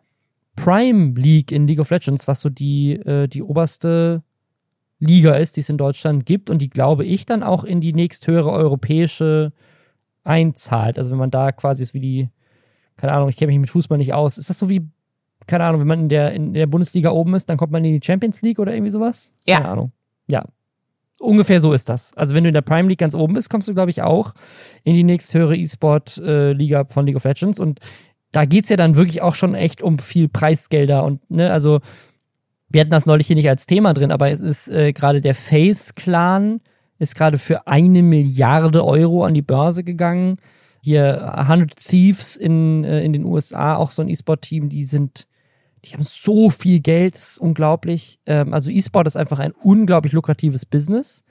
[0.56, 4.22] Prime League in League of Legends, was so die, äh, die oberste
[5.00, 7.92] Liga ist, die es in Deutschland gibt und die, glaube ich, dann auch in die
[7.92, 9.52] nächsthöhere europäische
[10.24, 10.96] einzahlt.
[10.96, 12.30] Also wenn man da quasi ist wie die,
[12.96, 14.38] keine Ahnung, ich kenne mich mit Fußball nicht aus.
[14.38, 14.88] Ist das so wie,
[15.46, 18.00] keine Ahnung, wenn man in der, in der Bundesliga oben ist, dann kommt man in
[18.00, 19.30] die Champions League oder irgendwie sowas?
[19.44, 19.56] Ja.
[19.58, 19.92] Keine Ahnung.
[20.26, 20.46] Ja.
[21.20, 22.16] Ungefähr so ist das.
[22.16, 24.34] Also wenn du in der Prime League ganz oben bist, kommst du, glaube ich, auch
[24.84, 27.58] in die nächsthöhere E-Sport-Liga von League of Legends.
[27.58, 27.80] Und
[28.32, 31.80] da geht's ja dann wirklich auch schon echt um viel Preisgelder und, ne, also
[32.70, 35.34] wir hatten das neulich hier nicht als Thema drin, aber es ist äh, gerade der
[35.34, 36.60] Face-Clan
[36.98, 40.36] ist gerade für eine Milliarde Euro an die Börse gegangen.
[40.82, 45.27] Hier 100 Thieves in, äh, in den USA, auch so ein E-Sport-Team, die sind,
[45.84, 48.20] die haben so viel Geld, das ist unglaublich.
[48.26, 51.24] Ähm, also E-Sport ist einfach ein unglaublich lukratives Business.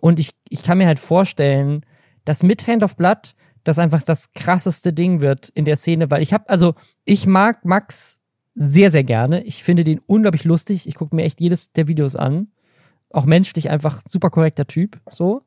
[0.00, 1.84] Und ich, ich kann mir halt vorstellen,
[2.24, 3.34] dass mit Hand of Blood
[3.64, 6.74] das einfach das krasseste Ding wird in der Szene, weil ich habe, also
[7.04, 8.20] ich mag Max
[8.54, 9.42] sehr, sehr gerne.
[9.42, 10.88] Ich finde den unglaublich lustig.
[10.88, 12.48] Ich gucke mir echt jedes der Videos an.
[13.10, 14.98] Auch menschlich einfach super korrekter Typ.
[15.10, 15.42] So.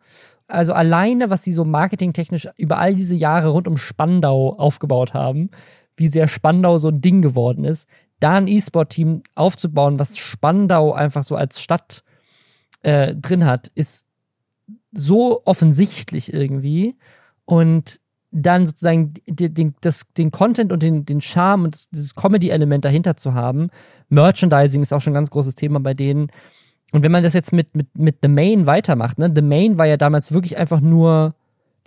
[0.48, 5.50] Also alleine, was sie so marketingtechnisch über all diese Jahre rund um Spandau aufgebaut haben,
[5.96, 7.88] wie sehr Spandau so ein Ding geworden ist,
[8.20, 12.04] da ein E-Sport-Team aufzubauen, was Spandau einfach so als Stadt
[12.82, 14.06] äh, drin hat, ist
[14.92, 16.96] so offensichtlich irgendwie.
[17.46, 18.00] Und
[18.32, 23.18] dann sozusagen den, das, den Content und den, den Charme und das, dieses Comedy-Element dahinter
[23.18, 23.70] zu haben.
[24.10, 26.32] Merchandising ist auch schon ein ganz großes Thema bei denen.
[26.92, 29.32] Und wenn man das jetzt mit, mit, mit The Main weitermacht, ne?
[29.34, 31.36] The Main war ja damals wirklich einfach nur,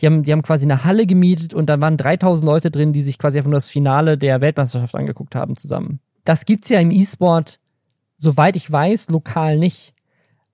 [0.00, 3.00] die haben, die haben quasi eine Halle gemietet und da waren 3000 Leute drin, die
[3.00, 6.00] sich quasi einfach nur das Finale der Weltmeisterschaft angeguckt haben zusammen.
[6.24, 7.58] Das gibt's ja im E-Sport,
[8.18, 9.94] soweit ich weiß, lokal nicht.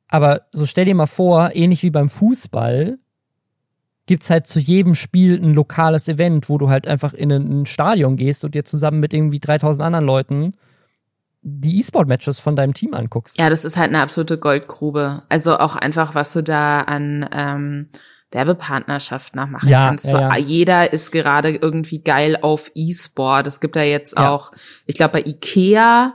[0.08, 2.98] Aber so stell dir mal vor, ähnlich wie beim Fußball,
[4.06, 8.16] gibt's halt zu jedem Spiel ein lokales Event, wo du halt einfach in ein Stadion
[8.16, 10.54] gehst und dir zusammen mit irgendwie 3000 anderen Leuten
[11.42, 13.38] die E-Sport-Matches von deinem Team anguckst.
[13.38, 15.22] Ja, das ist halt eine absolute Goldgrube.
[15.28, 17.88] Also auch einfach, was du da an ähm,
[18.30, 20.12] Werbepartnerschaft nachmachen ja, kannst.
[20.12, 20.36] Ja, ja.
[20.36, 23.46] jeder ist gerade irgendwie geil auf E-Sport.
[23.46, 24.52] Es gibt da jetzt auch,
[24.86, 26.14] ich glaube bei Ikea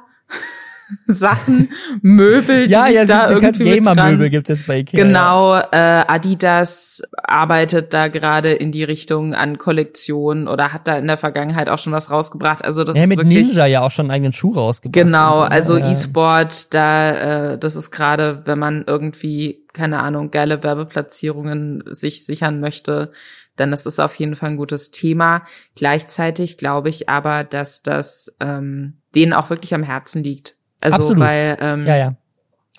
[1.07, 1.69] Sachen,
[2.01, 3.63] Möbel, ja, die ja, da irgendwie.
[3.63, 5.03] Gamer-Möbel gibt's jetzt bei Ikea.
[5.03, 11.07] Genau, äh, Adidas arbeitet da gerade in die Richtung an Kollektionen oder hat da in
[11.07, 12.63] der Vergangenheit auch schon was rausgebracht.
[12.63, 14.93] Also das ja, ist mit wirklich Ninja ja auch schon einen eigenen Schuh rausgebracht.
[14.93, 15.51] Genau, ne?
[15.51, 15.91] also ja.
[15.91, 22.59] E-Sport, da, äh, das ist gerade, wenn man irgendwie, keine Ahnung, geile Werbeplatzierungen sich sichern
[22.59, 23.11] möchte,
[23.55, 25.43] dann ist das auf jeden Fall ein gutes Thema.
[25.75, 30.55] Gleichzeitig glaube ich aber, dass das ähm, denen auch wirklich am Herzen liegt.
[30.83, 31.19] Also Absolut.
[31.19, 32.15] weil ähm, Ja, ja.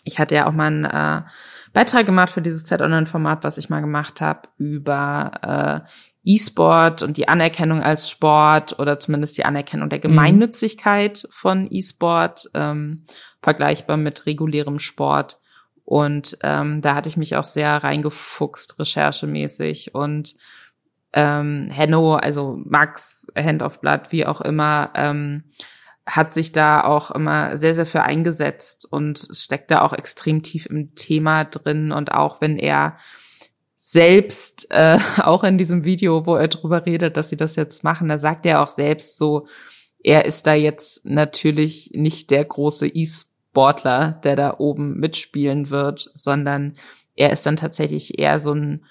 [0.05, 1.23] ich hatte ja auch mal einen äh,
[1.73, 5.89] Beitrag gemacht für dieses Z-Online-Format, was ich mal gemacht habe, über äh,
[6.25, 13.05] E-Sport und die Anerkennung als Sport oder zumindest die Anerkennung der Gemeinnützigkeit von E-Sport, ähm,
[13.43, 15.39] vergleichbar mit regulärem Sport.
[15.85, 19.95] Und ähm, da hatte ich mich auch sehr reingefuchst, recherchemäßig.
[19.95, 20.35] Und
[21.13, 25.45] ähm, Henno, also Max, Hand of Blood, wie auch immer, ähm,
[26.07, 30.67] hat sich da auch immer sehr, sehr für eingesetzt und steckt da auch extrem tief
[30.67, 31.93] im Thema drin.
[31.93, 32.99] Und auch wenn er
[33.79, 38.09] selbst, äh, auch in diesem Video, wo er drüber redet, dass sie das jetzt machen,
[38.09, 39.47] da sagt er auch selbst so,
[40.03, 46.75] er ist da jetzt natürlich nicht der große E-Sportler, der da oben mitspielen wird, sondern
[47.17, 48.85] er ist dann tatsächlich eher so ein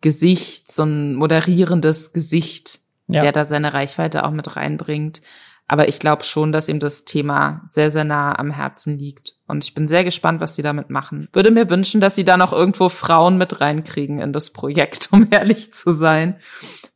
[0.00, 3.22] Gesicht, so ein moderierendes Gesicht ja.
[3.22, 5.22] der da seine Reichweite auch mit reinbringt.
[5.70, 9.34] Aber ich glaube schon, dass ihm das Thema sehr, sehr nah am Herzen liegt.
[9.46, 11.28] Und ich bin sehr gespannt, was sie damit machen.
[11.34, 15.28] Würde mir wünschen, dass sie da noch irgendwo Frauen mit reinkriegen in das Projekt, um
[15.30, 16.36] ehrlich zu sein.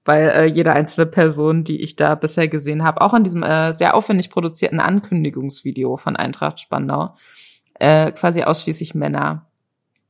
[0.07, 3.75] Weil äh, jede einzelne Person, die ich da bisher gesehen habe, auch in diesem äh,
[3.75, 7.15] sehr aufwendig produzierten Ankündigungsvideo von Eintracht Spandau,
[7.75, 9.47] äh, quasi ausschließlich Männer.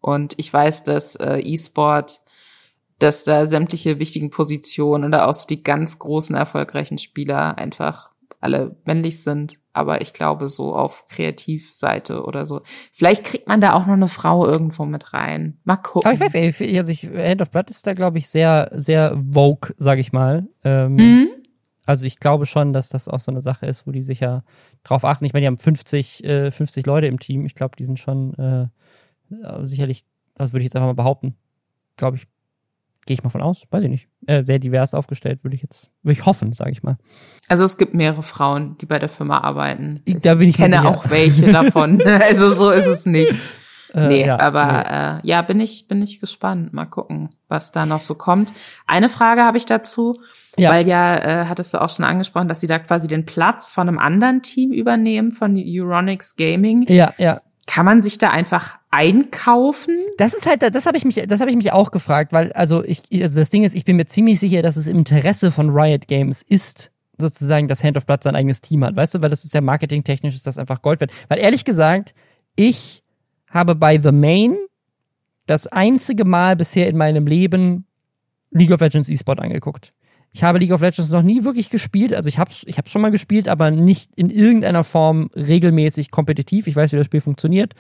[0.01, 2.21] Und ich weiß, dass äh, E-Sport
[2.99, 8.12] dass da sämtliche wichtigen Positionen oder auch so die ganz großen erfolgreichen Spieler einfach
[8.43, 9.59] alle männlich sind.
[9.73, 12.61] Aber ich glaube, so auf Kreativseite oder so.
[12.93, 15.59] Vielleicht kriegt man da auch noch eine Frau irgendwo mit rein.
[15.65, 16.07] Mal gucken.
[16.07, 19.17] Aber ich weiß, ey, also ich, Hand of Blood ist da, glaube ich, sehr, sehr
[19.33, 20.47] vogue, sag ich mal.
[20.63, 21.29] Ähm, mhm.
[21.85, 24.45] Also ich glaube schon, dass das auch so eine Sache ist, wo die sich ja
[24.85, 25.25] drauf achten.
[25.25, 27.47] Ich meine, die haben 50, äh, 50 Leute im Team.
[27.47, 28.69] Ich glaube, die sind schon äh,
[29.63, 31.37] sicherlich, das würde ich jetzt einfach mal behaupten,
[31.97, 32.27] glaube ich,
[33.05, 34.09] Gehe ich mal von aus, weiß ich nicht.
[34.27, 36.99] Äh, sehr divers aufgestellt, würde ich jetzt, würde ich hoffen, sage ich mal.
[37.49, 40.01] Also es gibt mehrere Frauen, die bei der Firma arbeiten.
[40.05, 42.01] Ich, da bin ich kenne auch welche davon.
[42.07, 43.35] also so ist es nicht.
[43.93, 45.29] Äh, nee, ja, aber nee.
[45.29, 46.73] Äh, ja, bin ich, bin ich gespannt.
[46.73, 48.53] Mal gucken, was da noch so kommt.
[48.87, 50.21] Eine Frage habe ich dazu,
[50.57, 50.71] ja.
[50.71, 53.89] weil ja, äh, hattest du auch schon angesprochen, dass die da quasi den Platz von
[53.89, 56.87] einem anderen Team übernehmen, von Euronics Gaming.
[56.89, 57.41] Ja, ja.
[57.67, 59.99] Kann man sich da einfach einkaufen?
[60.19, 62.85] Das ist halt, das habe ich mich, das habe ich mich auch gefragt, weil also
[62.85, 65.71] ich, also das Ding ist, ich bin mir ziemlich sicher, dass es im Interesse von
[65.71, 69.31] Riot Games ist, sozusagen, dass Hand of Blood sein eigenes Team hat, weißt du, weil
[69.31, 71.11] das ist ja marketingtechnisch ist das einfach Gold wert.
[71.29, 72.15] Weil ehrlich gesagt,
[72.55, 73.03] ich
[73.51, 74.57] habe bei The Main
[75.47, 77.87] das einzige Mal bisher in meinem Leben
[78.51, 79.91] League of Legends E-Sport angeguckt.
[80.35, 82.15] Ich habe League of Legends noch nie wirklich gespielt.
[82.15, 86.67] Also ich habe es ich schon mal gespielt, aber nicht in irgendeiner Form regelmäßig kompetitiv.
[86.67, 87.75] Ich weiß, wie das Spiel funktioniert.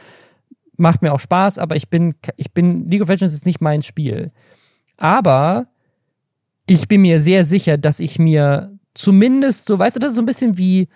[0.77, 3.83] Macht mir auch Spaß, aber ich bin, ich bin, League of Legends ist nicht mein
[3.83, 4.33] Spiel.
[4.97, 5.67] Aber
[6.67, 10.23] ich bin mir sehr sicher, dass ich mir zumindest so, weißt du, das ist so
[10.23, 10.89] ein bisschen wie,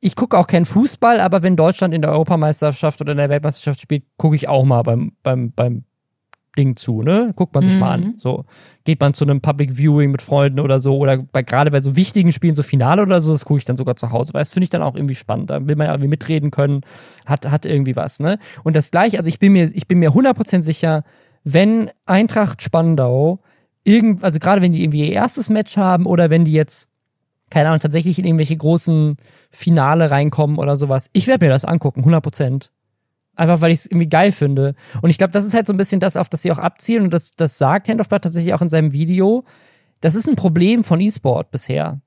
[0.00, 3.80] ich gucke auch keinen Fußball, aber wenn Deutschland in der Europameisterschaft oder in der Weltmeisterschaft
[3.80, 5.84] spielt, gucke ich auch mal beim, beim, beim
[6.56, 7.32] Ding zu, ne?
[7.36, 7.80] Guckt man sich mhm.
[7.80, 8.00] mal an.
[8.00, 8.14] Mhm.
[8.18, 8.44] So
[8.84, 11.96] geht man zu einem Public Viewing mit Freunden oder so oder bei gerade bei so
[11.96, 14.52] wichtigen Spielen, so Finale oder so, das gucke ich dann sogar zu Hause, weil das
[14.52, 15.50] finde ich dann auch irgendwie spannend.
[15.50, 16.82] Da will man ja irgendwie mitreden können,
[17.26, 18.38] hat hat irgendwie was, ne?
[18.64, 21.02] Und das gleiche, also ich bin mir ich bin mir 100% sicher,
[21.44, 23.40] wenn Eintracht Spandau
[23.84, 26.88] irgend also gerade wenn die irgendwie ihr erstes Match haben oder wenn die jetzt
[27.50, 29.16] keine Ahnung, tatsächlich in irgendwelche großen
[29.50, 31.08] Finale reinkommen oder sowas.
[31.12, 32.72] Ich werde mir das angucken, 100 Prozent.
[33.36, 34.74] Einfach weil ich es irgendwie geil finde.
[35.02, 37.04] Und ich glaube, das ist halt so ein bisschen das, auf das sie auch abzielen.
[37.04, 39.44] Und das, das sagt Hand of Blood tatsächlich auch in seinem Video.
[40.00, 42.00] Das ist ein Problem von E-Sport bisher.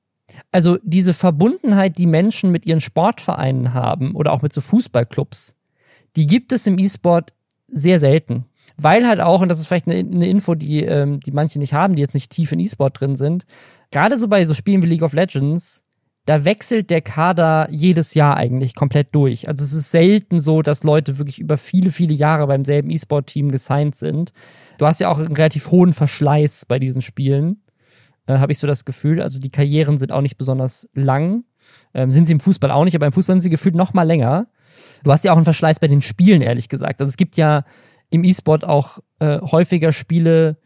[0.52, 5.54] Also diese Verbundenheit, die Menschen mit ihren Sportvereinen haben oder auch mit so Fußballclubs,
[6.16, 7.32] die gibt es im E-Sport
[7.68, 8.46] sehr selten.
[8.76, 11.74] Weil halt auch, und das ist vielleicht eine, eine Info, die, ähm, die manche nicht
[11.74, 13.44] haben, die jetzt nicht tief in E-Sport drin sind,
[13.90, 15.82] gerade so bei so Spielen wie League of Legends
[16.26, 19.48] da wechselt der Kader jedes Jahr eigentlich komplett durch.
[19.48, 23.50] Also es ist selten so, dass Leute wirklich über viele, viele Jahre beim selben E-Sport-Team
[23.50, 24.32] gesigned sind.
[24.78, 27.62] Du hast ja auch einen relativ hohen Verschleiß bei diesen Spielen,
[28.26, 29.20] äh, habe ich so das Gefühl.
[29.20, 31.44] Also die Karrieren sind auch nicht besonders lang.
[31.94, 34.04] Ähm, sind sie im Fußball auch nicht, aber im Fußball sind sie gefühlt noch mal
[34.04, 34.48] länger.
[35.02, 37.00] Du hast ja auch einen Verschleiß bei den Spielen, ehrlich gesagt.
[37.00, 37.64] Also es gibt ja
[38.10, 40.58] im E-Sport auch äh, häufiger Spiele,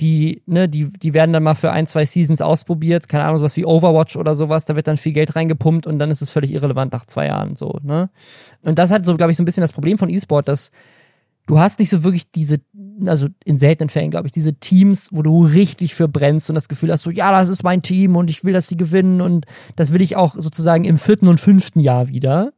[0.00, 3.56] die, ne, die, die werden dann mal für ein, zwei Seasons ausprobiert, keine Ahnung, sowas
[3.56, 6.52] wie Overwatch oder sowas, da wird dann viel Geld reingepumpt und dann ist es völlig
[6.52, 8.10] irrelevant nach zwei Jahren so, ne?
[8.62, 10.70] Und das hat so, glaube ich, so ein bisschen das Problem von E-Sport, dass
[11.46, 12.58] du hast nicht so wirklich diese,
[13.06, 16.68] also in seltenen Fällen, glaube ich, diese Teams, wo du richtig für brennst und das
[16.68, 19.46] Gefühl hast, so, ja, das ist mein Team und ich will, dass sie gewinnen und
[19.74, 22.52] das will ich auch sozusagen im vierten und fünften Jahr wieder.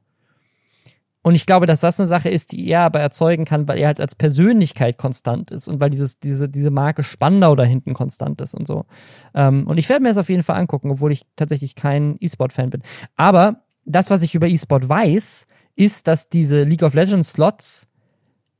[1.22, 3.88] Und ich glaube, dass das eine Sache ist, die er aber erzeugen kann, weil er
[3.88, 8.40] halt als Persönlichkeit konstant ist und weil dieses, diese, diese Marke Spandau da hinten konstant
[8.40, 8.86] ist und so.
[9.34, 12.70] Ähm, und ich werde mir das auf jeden Fall angucken, obwohl ich tatsächlich kein E-Sport-Fan
[12.70, 12.82] bin.
[13.16, 15.46] Aber das, was ich über E-Sport weiß,
[15.76, 17.88] ist, dass diese League of Legends Slots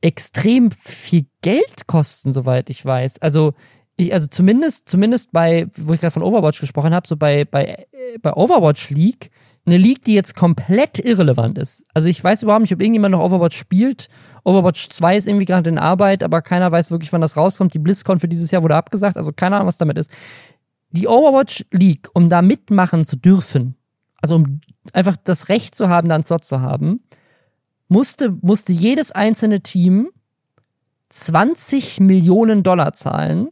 [0.02, 3.20] extrem viel Geld kosten, soweit ich weiß.
[3.22, 3.54] Also,
[3.96, 7.86] ich, also zumindest, zumindest bei, wo ich gerade von Overwatch gesprochen habe, so bei, bei,
[7.92, 9.30] äh, bei Overwatch League
[9.66, 11.84] eine League, die jetzt komplett irrelevant ist.
[11.94, 14.08] Also ich weiß überhaupt nicht, ob irgendjemand noch Overwatch spielt.
[14.44, 17.74] Overwatch 2 ist irgendwie gerade in Arbeit, aber keiner weiß wirklich, wann das rauskommt.
[17.74, 20.10] Die BlizzCon für dieses Jahr wurde abgesagt, also keine Ahnung, was damit ist.
[20.90, 23.76] Die Overwatch League, um da mitmachen zu dürfen,
[24.22, 24.60] also um
[24.92, 27.00] einfach das Recht zu haben, da einen Slot zu haben,
[27.88, 30.08] musste, musste jedes einzelne Team
[31.10, 33.48] 20 Millionen Dollar zahlen.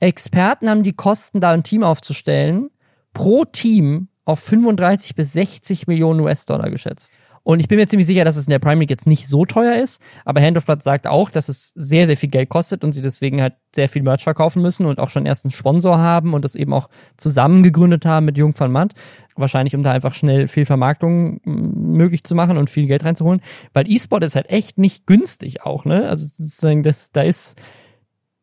[0.00, 2.70] Experten haben die Kosten, da ein Team aufzustellen.
[3.14, 7.12] Pro Team auf 35 bis 60 Millionen US-Dollar geschätzt.
[7.44, 9.44] Und ich bin mir ziemlich sicher, dass es in der Prime League jetzt nicht so
[9.44, 12.82] teuer ist, aber Hand of Blood sagt auch, dass es sehr, sehr viel Geld kostet
[12.82, 15.98] und sie deswegen halt sehr viel Merch verkaufen müssen und auch schon erst einen Sponsor
[15.98, 18.94] haben und das eben auch zusammen gegründet haben mit Jung van Matt.
[19.36, 23.42] Wahrscheinlich, um da einfach schnell viel Vermarktung möglich zu machen und viel Geld reinzuholen.
[23.74, 26.08] Weil E-Sport ist halt echt nicht günstig auch, ne?
[26.08, 27.56] Also sozusagen, das, da ist,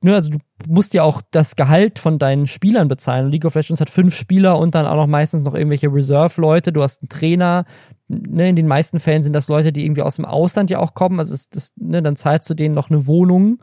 [0.01, 3.29] ne, also du musst ja auch das Gehalt von deinen Spielern bezahlen.
[3.29, 6.73] League of Legends hat fünf Spieler und dann auch noch meistens noch irgendwelche Reserve-Leute.
[6.73, 7.65] Du hast einen Trainer,
[8.07, 10.93] ne, in den meisten Fällen sind das Leute, die irgendwie aus dem Ausland ja auch
[10.93, 11.19] kommen.
[11.19, 13.59] Also das, das, ne, dann zahlst du denen noch eine Wohnung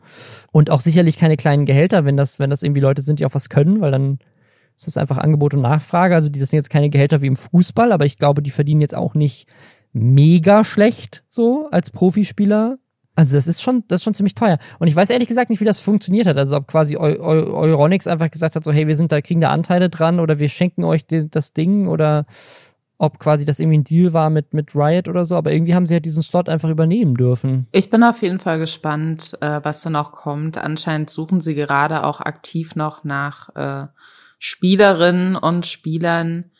[0.51, 3.35] und auch sicherlich keine kleinen Gehälter, wenn das, wenn das irgendwie Leute sind, die auch
[3.35, 4.19] was können, weil dann
[4.75, 6.15] ist das einfach Angebot und Nachfrage.
[6.15, 8.95] Also das sind jetzt keine Gehälter wie im Fußball, aber ich glaube, die verdienen jetzt
[8.95, 9.47] auch nicht
[9.91, 12.77] mega schlecht so als Profispieler.
[13.19, 14.59] Also das ist schon, das ist schon ziemlich teuer.
[14.79, 16.37] Und ich weiß ehrlich gesagt nicht, wie das funktioniert hat.
[16.37, 19.41] Also ob quasi Eu Eu Euronics einfach gesagt hat, so hey, wir sind da, kriegen
[19.41, 22.25] da Anteile dran oder wir schenken euch das Ding oder
[22.97, 25.85] ob quasi das irgendwie ein Deal war mit, mit Riot oder so, aber irgendwie haben
[25.85, 27.67] sie halt diesen Slot einfach übernehmen dürfen.
[27.73, 30.57] Ich bin auf jeden Fall gespannt, äh, was da noch kommt.
[30.57, 33.87] Anscheinend suchen sie gerade auch aktiv noch nach äh,
[34.37, 36.51] Spielerinnen und Spielern.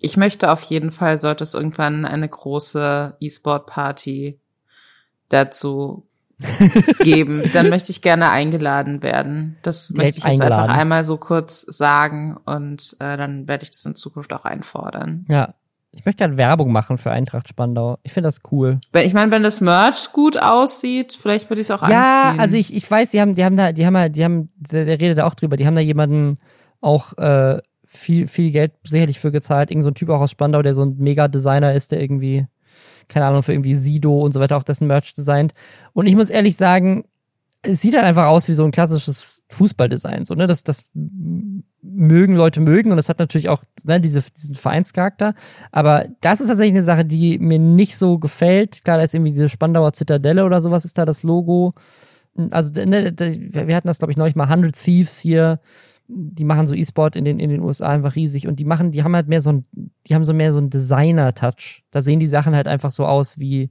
[0.00, 4.40] Ich möchte auf jeden Fall, sollte es irgendwann eine große E-Sport-Party
[5.28, 6.06] dazu
[7.00, 9.56] geben, dann möchte ich gerne eingeladen werden.
[9.62, 10.64] Das Direkt möchte ich jetzt eingeladen.
[10.64, 15.24] einfach einmal so kurz sagen und äh, dann werde ich das in Zukunft auch einfordern.
[15.28, 15.54] Ja.
[15.92, 17.96] Ich möchte gerne Werbung machen für Eintracht Spandau.
[18.02, 18.80] Ich finde das cool.
[18.92, 22.36] Wenn, ich meine, wenn das Merch gut aussieht, vielleicht würde ich es auch ja, anziehen.
[22.36, 24.50] Ja, also ich, ich weiß, die haben, die haben da, die haben halt, die haben,
[24.56, 26.38] der, der redet da auch drüber, die haben da jemanden
[26.82, 29.70] auch äh, viel, viel Geld sicherlich für gezahlt.
[29.70, 32.46] Irgend so ein Typ auch aus Spandau, der so ein Mega-Designer ist, der irgendwie
[33.08, 35.54] keine Ahnung, für irgendwie Sido und so weiter auch dessen Merch designt.
[35.92, 37.04] Und ich muss ehrlich sagen,
[37.62, 40.24] es sieht halt einfach aus wie so ein klassisches Fußballdesign.
[40.24, 40.46] So, ne?
[40.46, 40.84] Das, das
[41.82, 45.34] mögen Leute mögen und das hat natürlich auch ne, diese, diesen Vereinscharakter.
[45.72, 48.84] Aber das ist tatsächlich eine Sache, die mir nicht so gefällt.
[48.84, 51.74] Klar, da ist irgendwie diese Spandauer Zitadelle oder sowas ist da das Logo.
[52.50, 55.60] Also, ne, wir hatten das, glaube ich, neulich mal 100 Thieves hier
[56.08, 59.02] die machen so E-Sport in den, in den USA einfach riesig und die machen, die
[59.02, 59.66] haben halt mehr so ein,
[60.06, 61.84] die haben so mehr so ein Designer-Touch.
[61.90, 63.70] Da sehen die Sachen halt einfach so aus wie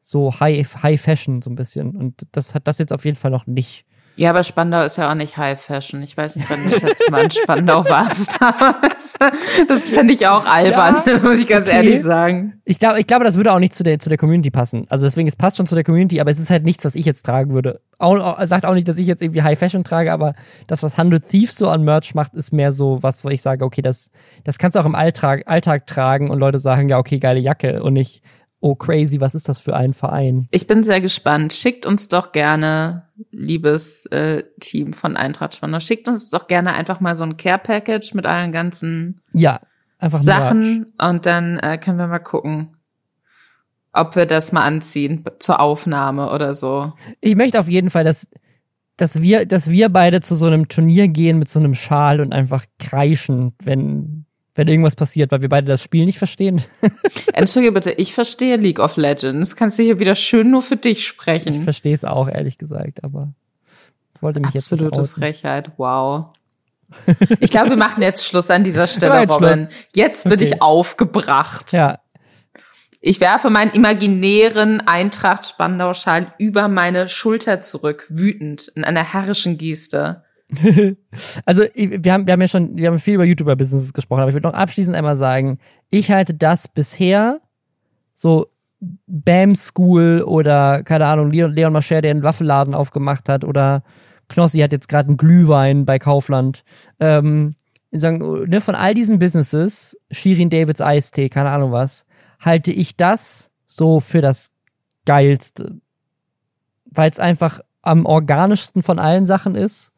[0.00, 1.96] so High, High Fashion so ein bisschen.
[1.96, 3.86] Und das hat das jetzt auf jeden Fall noch nicht.
[4.16, 6.00] Ja, aber Spandau ist ja auch nicht High Fashion.
[6.02, 8.30] Ich weiß nicht, wann ich jetzt mal in Spandau warst.
[9.68, 11.76] Das fände ich auch albern, ja, muss ich ganz okay.
[11.76, 12.60] ehrlich sagen.
[12.64, 14.86] Ich glaube, ich glaube, das würde auch nicht zu der, zu der Community passen.
[14.88, 17.04] Also deswegen, es passt schon zu der Community, aber es ist halt nichts, was ich
[17.04, 17.80] jetzt tragen würde.
[17.98, 20.34] Auch, sagt auch nicht, dass ich jetzt irgendwie High Fashion trage, aber
[20.68, 23.64] das, was 100 Thieves so an Merch macht, ist mehr so was, wo ich sage,
[23.64, 24.10] okay, das,
[24.44, 27.82] das kannst du auch im Alltag, Alltag tragen und Leute sagen, ja, okay, geile Jacke
[27.82, 28.22] und nicht,
[28.64, 30.48] oh crazy, was ist das für ein Verein?
[30.50, 31.52] Ich bin sehr gespannt.
[31.52, 36.98] Schickt uns doch gerne, liebes äh, Team von Eintracht Spandau, schickt uns doch gerne einfach
[36.98, 39.60] mal so ein Care Package mit allen ganzen ja,
[39.98, 42.78] einfach Sachen und dann äh, können wir mal gucken,
[43.92, 46.94] ob wir das mal anziehen zur Aufnahme oder so.
[47.20, 48.28] Ich möchte auf jeden Fall, dass
[48.96, 52.32] dass wir, dass wir beide zu so einem Turnier gehen mit so einem Schal und
[52.32, 54.23] einfach kreischen, wenn
[54.54, 56.62] wenn irgendwas passiert, weil wir beide das Spiel nicht verstehen.
[57.32, 59.56] Entschuldige bitte, ich verstehe League of Legends.
[59.56, 61.54] Kannst du hier wieder schön nur für dich sprechen?
[61.54, 63.32] Ich verstehe es auch, ehrlich gesagt, aber
[64.14, 66.26] ich wollte mich Absolute jetzt Absolute Frechheit, wow.
[67.40, 69.66] Ich glaube, wir machen jetzt Schluss an dieser Stelle, jetzt Robin.
[69.66, 69.70] Schluss.
[69.94, 70.44] Jetzt bin okay.
[70.44, 71.72] ich aufgebracht.
[71.72, 71.98] Ja.
[73.00, 80.23] Ich werfe meinen imaginären Eintracht-Spandau-Schal über meine Schulter zurück, wütend, in einer herrischen Geste.
[81.44, 84.34] Also, wir haben, wir haben ja schon, wir haben viel über YouTuber-Businesses gesprochen, aber ich
[84.34, 85.58] würde noch abschließend einmal sagen,
[85.90, 87.40] ich halte das bisher
[88.14, 88.48] so
[89.06, 93.82] Bam School oder, keine Ahnung, Leon, Leon Mascher, der einen Waffelladen aufgemacht hat oder
[94.28, 96.64] Knossi hat jetzt gerade einen Glühwein bei Kaufland.
[97.00, 97.54] Ähm,
[97.92, 102.06] sagen, ne, von all diesen Businesses, Shirin Davids Eistee, keine Ahnung was,
[102.40, 104.50] halte ich das so für das
[105.06, 105.78] geilste.
[106.86, 109.92] Weil es einfach am organischsten von allen Sachen ist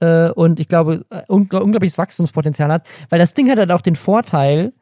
[0.00, 3.82] äh, und ich glaube, äh, ungl unglaubliches Wachstumspotenzial hat, weil das Ding hat halt auch
[3.82, 4.72] den Vorteil,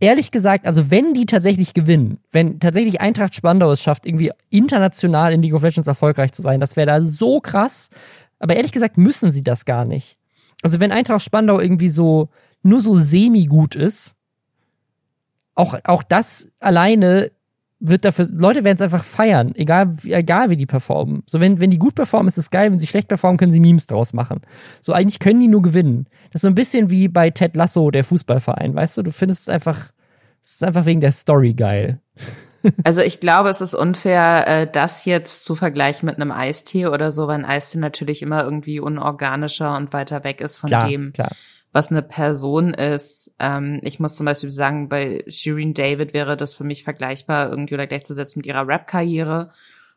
[0.00, 5.32] ehrlich gesagt, also wenn die tatsächlich gewinnen, wenn tatsächlich Eintracht Spandau es schafft, irgendwie international
[5.32, 7.90] in League of Legends erfolgreich zu sein, das wäre da so krass.
[8.38, 10.16] Aber ehrlich gesagt müssen sie das gar nicht.
[10.62, 12.28] Also wenn Eintracht Spandau irgendwie so
[12.62, 14.16] nur so semi gut ist,
[15.54, 17.30] auch, auch das alleine
[17.84, 21.24] wird dafür, Leute werden es einfach feiern, egal, egal wie die performen.
[21.26, 23.60] So, wenn, wenn die gut performen, ist es geil, wenn sie schlecht performen, können sie
[23.60, 24.40] Memes draus machen.
[24.80, 26.06] So, eigentlich können die nur gewinnen.
[26.30, 29.02] Das ist so ein bisschen wie bei Ted Lasso, der Fußballverein, weißt du?
[29.02, 29.90] Du findest es einfach,
[30.40, 32.00] es ist einfach wegen der Story geil.
[32.84, 37.10] Also ich glaube, es ist unfair, äh, das jetzt zu vergleichen mit einem Eistee oder
[37.10, 41.12] so, weil ein Eistee natürlich immer irgendwie unorganischer und weiter weg ist von klar, dem,
[41.12, 41.32] klar
[41.72, 43.34] was eine Person ist.
[43.38, 47.74] Ähm, ich muss zum Beispiel sagen, bei Shireen David wäre das für mich vergleichbar, irgendwie
[47.74, 49.50] oder gleichzusetzen mit ihrer Rap-Karriere,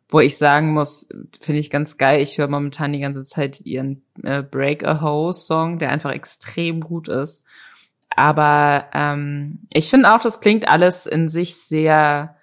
[0.07, 1.09] wo ich sagen muss,
[1.41, 2.21] finde ich ganz geil.
[2.21, 6.80] Ich höre momentan die ganze Zeit ihren äh, Break a Hole Song, der einfach extrem
[6.80, 7.43] gut ist.
[8.15, 12.38] Aber ähm, ich finde auch, das klingt alles in sich sehr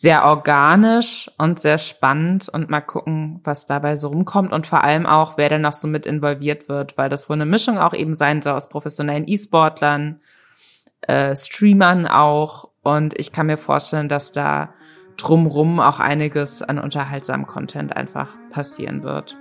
[0.00, 5.06] sehr organisch und sehr spannend und mal gucken, was dabei so rumkommt und vor allem
[5.06, 8.14] auch, wer denn noch so mit involviert wird, weil das wohl eine Mischung auch eben
[8.14, 10.20] sein soll aus professionellen E-Sportlern,
[11.00, 14.72] äh, Streamern auch und ich kann mir vorstellen, dass da
[15.16, 19.36] drumrum auch einiges an unterhaltsamem Content einfach passieren wird.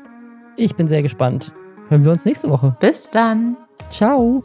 [0.56, 1.52] Ich bin sehr gespannt.
[1.90, 2.76] Hören wir uns nächste Woche.
[2.80, 3.58] Bis dann.
[3.92, 4.42] Ciao.